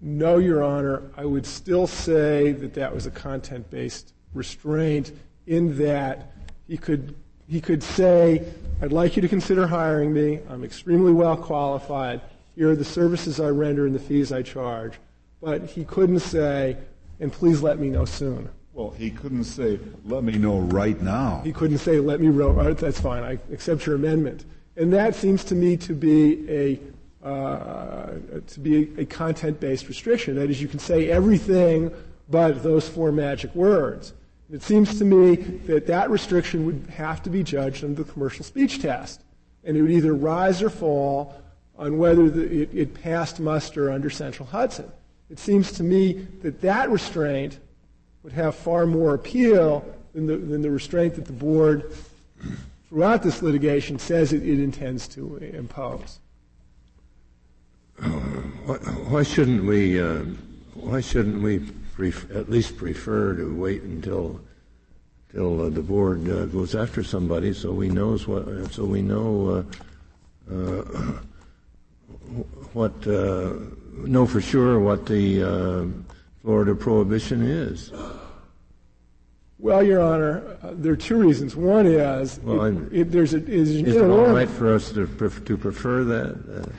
[0.00, 1.02] No, Your Honor.
[1.16, 5.12] I would still say that that was a content based restraint
[5.46, 6.32] in that
[6.66, 7.14] he could
[7.50, 8.44] he could say,
[8.80, 10.38] I'd like you to consider hiring me.
[10.48, 12.20] I'm extremely well qualified.
[12.54, 14.94] Here are the services I render and the fees I charge.
[15.42, 16.76] But he couldn't say,
[17.18, 18.48] and please let me know soon.
[18.72, 21.40] Well, he couldn't say, let me know right now.
[21.42, 24.44] He couldn't say, let me know, right, that's fine, I accept your amendment.
[24.76, 26.80] And that seems to me to be a
[27.26, 28.14] uh,
[28.46, 30.36] to be a content-based restriction.
[30.36, 31.92] That is, you can say everything
[32.30, 34.14] but those four magic words.
[34.52, 38.44] It seems to me that that restriction would have to be judged under the commercial
[38.44, 39.22] speech test.
[39.62, 41.40] And it would either rise or fall
[41.78, 44.90] on whether the, it, it passed muster under Central Hudson.
[45.30, 47.58] It seems to me that that restraint
[48.22, 49.84] would have far more appeal
[50.14, 51.94] than the, than the restraint that the board,
[52.88, 56.18] throughout this litigation, says it, it intends to impose.
[59.08, 60.00] Why shouldn't we?
[60.00, 60.24] Uh,
[60.74, 61.58] why shouldn't we
[62.00, 64.40] pref- at least prefer to wait until
[65.32, 69.64] till uh, the board uh, goes after somebody, so we knows what so we know
[70.50, 70.82] uh, uh,
[72.72, 73.52] what uh,
[73.92, 75.92] know for sure what the
[76.42, 77.92] Florida prohibition is.
[79.58, 81.54] Well, Your Honor, there are two reasons.
[81.54, 85.06] One is well, it, it, there's a, is, is it all right for us to,
[85.06, 86.72] pref- to prefer that?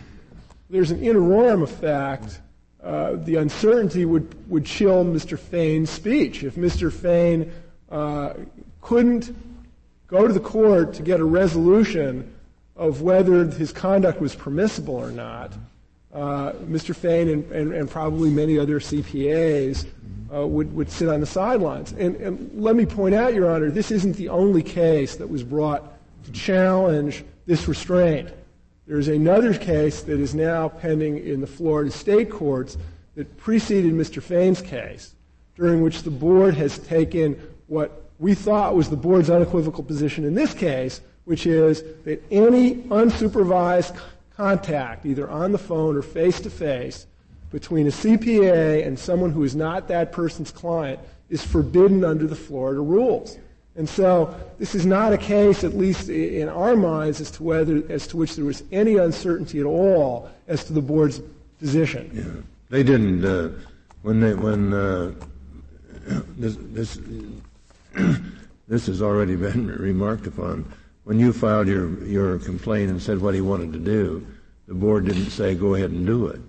[0.72, 2.40] there's an interim effect
[2.84, 5.38] uh, the uncertainty would, would chill Mr.
[5.38, 6.44] Fane's speech.
[6.44, 6.92] If Mr.
[6.92, 7.52] Fane
[7.92, 8.34] uh,
[8.82, 9.36] couldn't
[10.08, 12.34] go to the court to get a resolution
[12.76, 15.54] of whether his conduct was permissible or not,
[16.14, 16.96] uh, Mr.
[16.96, 19.86] Fane and, and, and, probably many other CPAs
[20.34, 21.94] uh, would, would sit on the sidelines.
[21.94, 25.44] And, and let me point out, Your Honor, this isn't the only case that was
[25.44, 25.94] brought
[26.26, 28.30] to challenge this restraint.
[28.92, 32.78] There's another case that is now pending in the Florida state courts
[33.16, 34.22] that preceded Mr.
[34.22, 35.16] Fane's case,
[35.56, 40.36] during which the board has taken what we thought was the board's unequivocal position in
[40.36, 43.98] this case, which is that any unsupervised
[44.36, 47.08] contact, either on the phone or face to face,
[47.50, 52.36] between a CPA and someone who is not that person's client is forbidden under the
[52.36, 53.38] Florida rules.
[53.82, 57.82] And so this is not a case, at least in our minds, as to whether,
[57.90, 61.20] as to which there was any uncertainty at all as to the board's
[61.58, 62.12] position.
[62.14, 62.44] Yeah.
[62.70, 63.50] They didn't, uh,
[64.04, 65.14] when they, when, uh,
[66.38, 67.00] this, this,
[68.68, 70.72] this has already been remarked upon.
[71.06, 74.28] When you filed your, your complaint and said what he wanted to do,
[74.68, 76.40] the board didn't say go ahead and do it.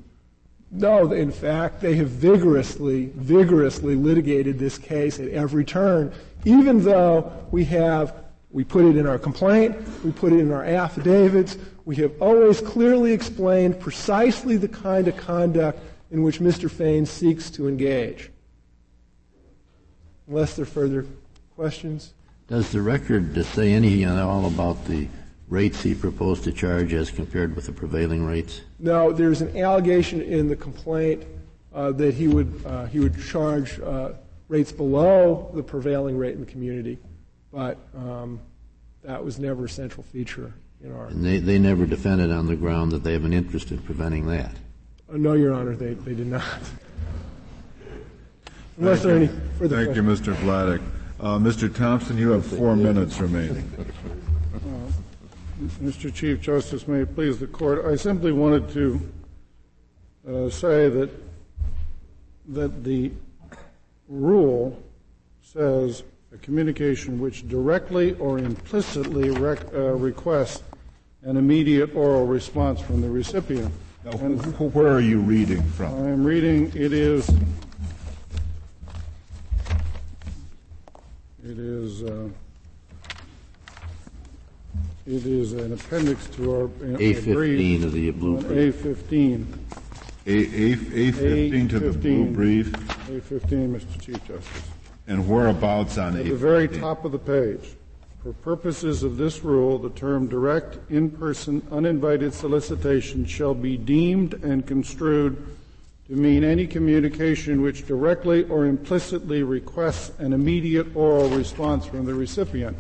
[0.74, 6.12] No, in fact, they have vigorously, vigorously litigated this case at every turn,
[6.45, 8.22] even though we have
[8.53, 9.76] We put it in our complaint.
[10.05, 11.57] We put it in our affidavits.
[11.86, 15.80] We have always clearly explained precisely the kind of conduct
[16.11, 16.70] in which Mr.
[16.70, 18.30] Fane seeks to engage.
[20.28, 21.07] Unless there are further
[21.57, 22.12] questions?
[22.47, 25.09] Does the record say anything at all about the
[25.49, 28.61] rates he proposed to charge as compared with the prevailing rates?
[28.78, 31.24] No, there's an allegation in the complaint
[31.74, 34.12] uh, that he would uh, he would charge uh,
[34.53, 36.98] rates below the prevailing rate in the community,
[37.50, 38.38] but um,
[39.03, 40.53] that was never a central feature
[40.84, 41.07] in our.
[41.07, 44.26] And they, they never defended on the ground that they have an interest in preventing
[44.26, 44.55] that.
[45.11, 46.44] Uh, no, Your Honor, they, they did not.
[48.76, 49.28] Unless Thank there are any
[49.59, 50.26] further Thank questions.
[50.26, 50.36] you, Mr.
[50.42, 50.82] Vladeck.
[51.18, 51.74] Uh, Mr.
[51.74, 53.70] Thompson, you have four minutes remaining.
[54.55, 54.92] Uh,
[55.82, 56.12] Mr.
[56.12, 59.00] Chief Justice, may it please the court, I simply wanted to
[60.28, 61.11] uh, say that
[62.48, 63.12] that the
[64.12, 64.80] rule
[65.42, 66.02] says
[66.32, 70.62] a communication which directly or implicitly rec- uh, requests
[71.22, 73.72] an immediate oral response from the recipient.
[74.04, 75.94] Now, wh- where are you reading from?
[76.04, 77.28] I'm reading, it is,
[81.44, 82.28] it is, uh,
[85.06, 89.44] it is an appendix to our, uh, A15 of the blue A15.
[90.24, 92.70] A, A, A15 to the blue brief.
[92.70, 94.00] A15, Mr.
[94.00, 94.62] Chief Justice.
[95.08, 96.28] And whereabouts on At A15?
[96.28, 97.74] the very top of the page.
[98.22, 104.64] For purposes of this rule, the term direct, in-person, uninvited solicitation shall be deemed and
[104.64, 105.36] construed
[106.06, 112.14] to mean any communication which directly or implicitly requests an immediate oral response from the
[112.14, 112.76] recipient.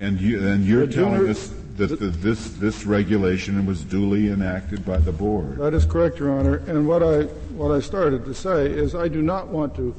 [0.00, 4.98] And you, and you're telling us that the, this, this regulation was duly enacted by
[4.98, 5.56] the board?
[5.56, 6.56] That is correct, Your Honor.
[6.66, 7.22] And what I,
[7.54, 9.94] what I started to say is I do not want to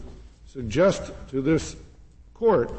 [0.45, 1.75] suggest to this
[2.33, 2.71] court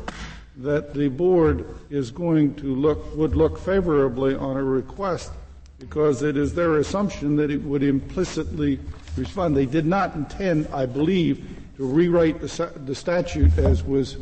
[0.57, 5.33] that the board is going to look, would look favorably on a request
[5.79, 8.79] because it is their assumption that it would implicitly
[9.17, 9.57] respond.
[9.57, 14.19] They did not intend, I believe, to rewrite the, the statute as was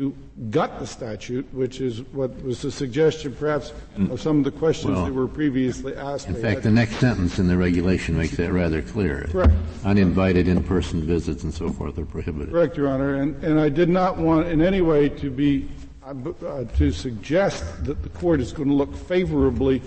[0.00, 0.16] to
[0.48, 3.74] gut the statute, which is what was the suggestion perhaps
[4.10, 6.26] of some of the questions well, that were previously asked.
[6.26, 9.28] In fact, the next sentence in the regulation makes that rather clear.
[9.30, 9.52] Correct.
[9.84, 12.50] Uninvited in-person visits and so forth are prohibited.
[12.50, 13.16] Correct, Your Honor.
[13.16, 15.68] And, and I did not want in any way to be,
[16.02, 16.14] uh,
[16.46, 19.82] uh, to suggest that the court is going to look favorably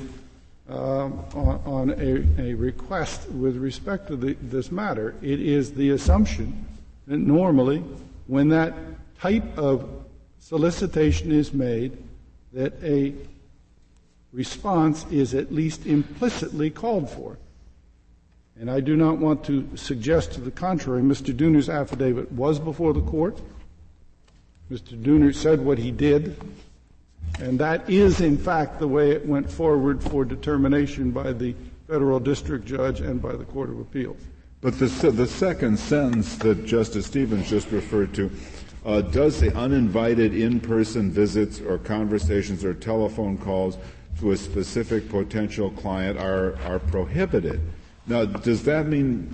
[0.70, 5.16] uh, on, on a, a, request with respect to the, this matter.
[5.24, 6.68] It is the assumption
[7.07, 7.80] that normally
[8.28, 8.76] when that
[9.20, 10.03] type of
[10.44, 11.98] solicitation is made
[12.52, 13.14] that a
[14.34, 17.38] response is at least implicitly called for.
[18.60, 21.02] And I do not want to suggest to the contrary.
[21.02, 21.34] Mr.
[21.34, 23.39] Dooner's affidavit was before the court.
[24.70, 25.02] Mr.
[25.02, 26.36] Dooner said what he did.
[27.39, 31.56] And that is, in fact, the way it went forward for determination by the
[31.88, 34.20] federal district judge and by the Court of Appeals.
[34.62, 38.30] But the, the second sentence that Justice Stevens just referred to
[38.86, 43.78] uh, does the uninvited in-person visits or conversations or telephone calls
[44.20, 47.62] to a specific potential client are, are prohibited.
[48.08, 49.30] Now, does that mean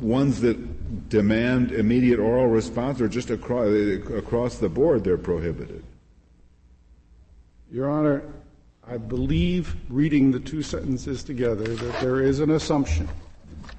[0.00, 5.82] ones that demand immediate oral response or just across, across the board they're prohibited?
[7.70, 8.22] Your Honor,
[8.86, 13.08] I believe reading the two sentences together that there is an assumption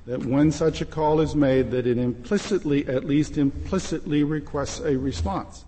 [0.05, 4.97] that when such a call is made, that it implicitly, at least implicitly, requests a
[4.97, 5.65] response.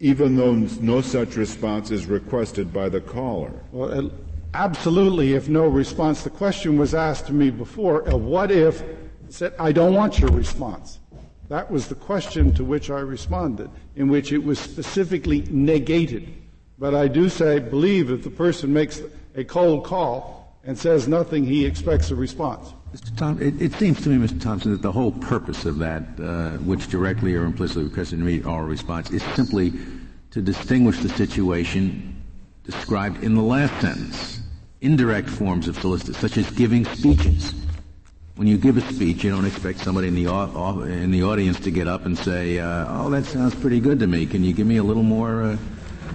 [0.00, 3.52] Even though no such response is requested by the caller.
[3.72, 4.10] Well,
[4.54, 6.22] absolutely, if no response.
[6.22, 8.82] The question was asked to me before, uh, what if
[9.28, 11.00] said, I don't want your response?
[11.48, 16.32] That was the question to which I responded, in which it was specifically negated.
[16.78, 19.00] But I do say, believe if the person makes
[19.34, 22.72] a cold call and says nothing, he expects a response.
[22.94, 23.14] Mr.
[23.16, 24.40] Thompson, it, it, seems to me, Mr.
[24.40, 28.46] Thompson, that the whole purpose of that, uh, which directly or implicitly requests an immediate
[28.46, 29.72] oral response, is simply
[30.30, 32.22] to distinguish the situation
[32.64, 34.40] described in the last sentence.
[34.80, 37.52] Indirect forms of solicitation, such as giving speeches.
[38.36, 40.30] When you give a speech, you don't expect somebody in the,
[40.86, 44.06] in the audience to get up and say, uh, "Oh, that sounds pretty good to
[44.06, 44.24] me.
[44.26, 45.56] Can you give me a little more?" Uh,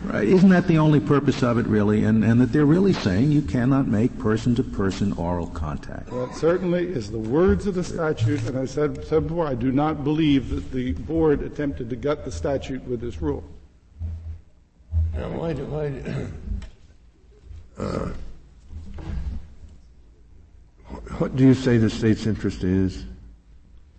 [0.04, 0.28] Right?
[0.28, 2.04] Isn't that the only purpose of it, really?
[2.04, 6.12] And, and that they're really saying you cannot make person to person oral contact.
[6.12, 9.56] Well, it certainly is the words of the statute, and I said, said before, I
[9.56, 13.44] do not believe that the board attempted to gut the statute with this rule.
[15.14, 16.28] Now, why do, why do,
[17.78, 18.10] uh,
[21.18, 23.06] what do you say the state's interest is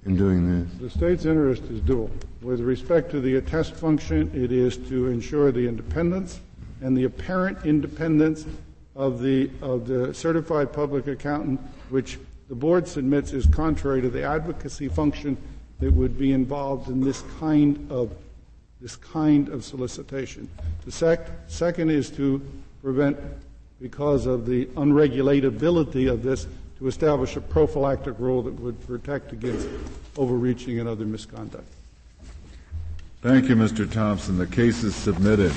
[0.06, 0.72] in doing this?
[0.80, 2.10] The state's interest is dual.
[2.42, 6.40] With respect to the attest function, it is to ensure the independence
[6.82, 8.44] and the apparent independence
[8.94, 14.22] of the, of the certified public accountant, which the board submits is contrary to the
[14.22, 15.36] advocacy function
[15.80, 18.14] that would be involved in this kind of
[18.84, 20.46] this kind of solicitation.
[20.84, 22.42] The sec- second is to
[22.82, 23.16] prevent,
[23.80, 26.46] because of the unregulatability of this,
[26.84, 29.66] to establish a prophylactic rule that would protect against
[30.18, 31.64] overreaching and other misconduct.
[33.22, 33.90] Thank you, Mr.
[33.90, 34.36] Thompson.
[34.36, 35.50] The case is submitted.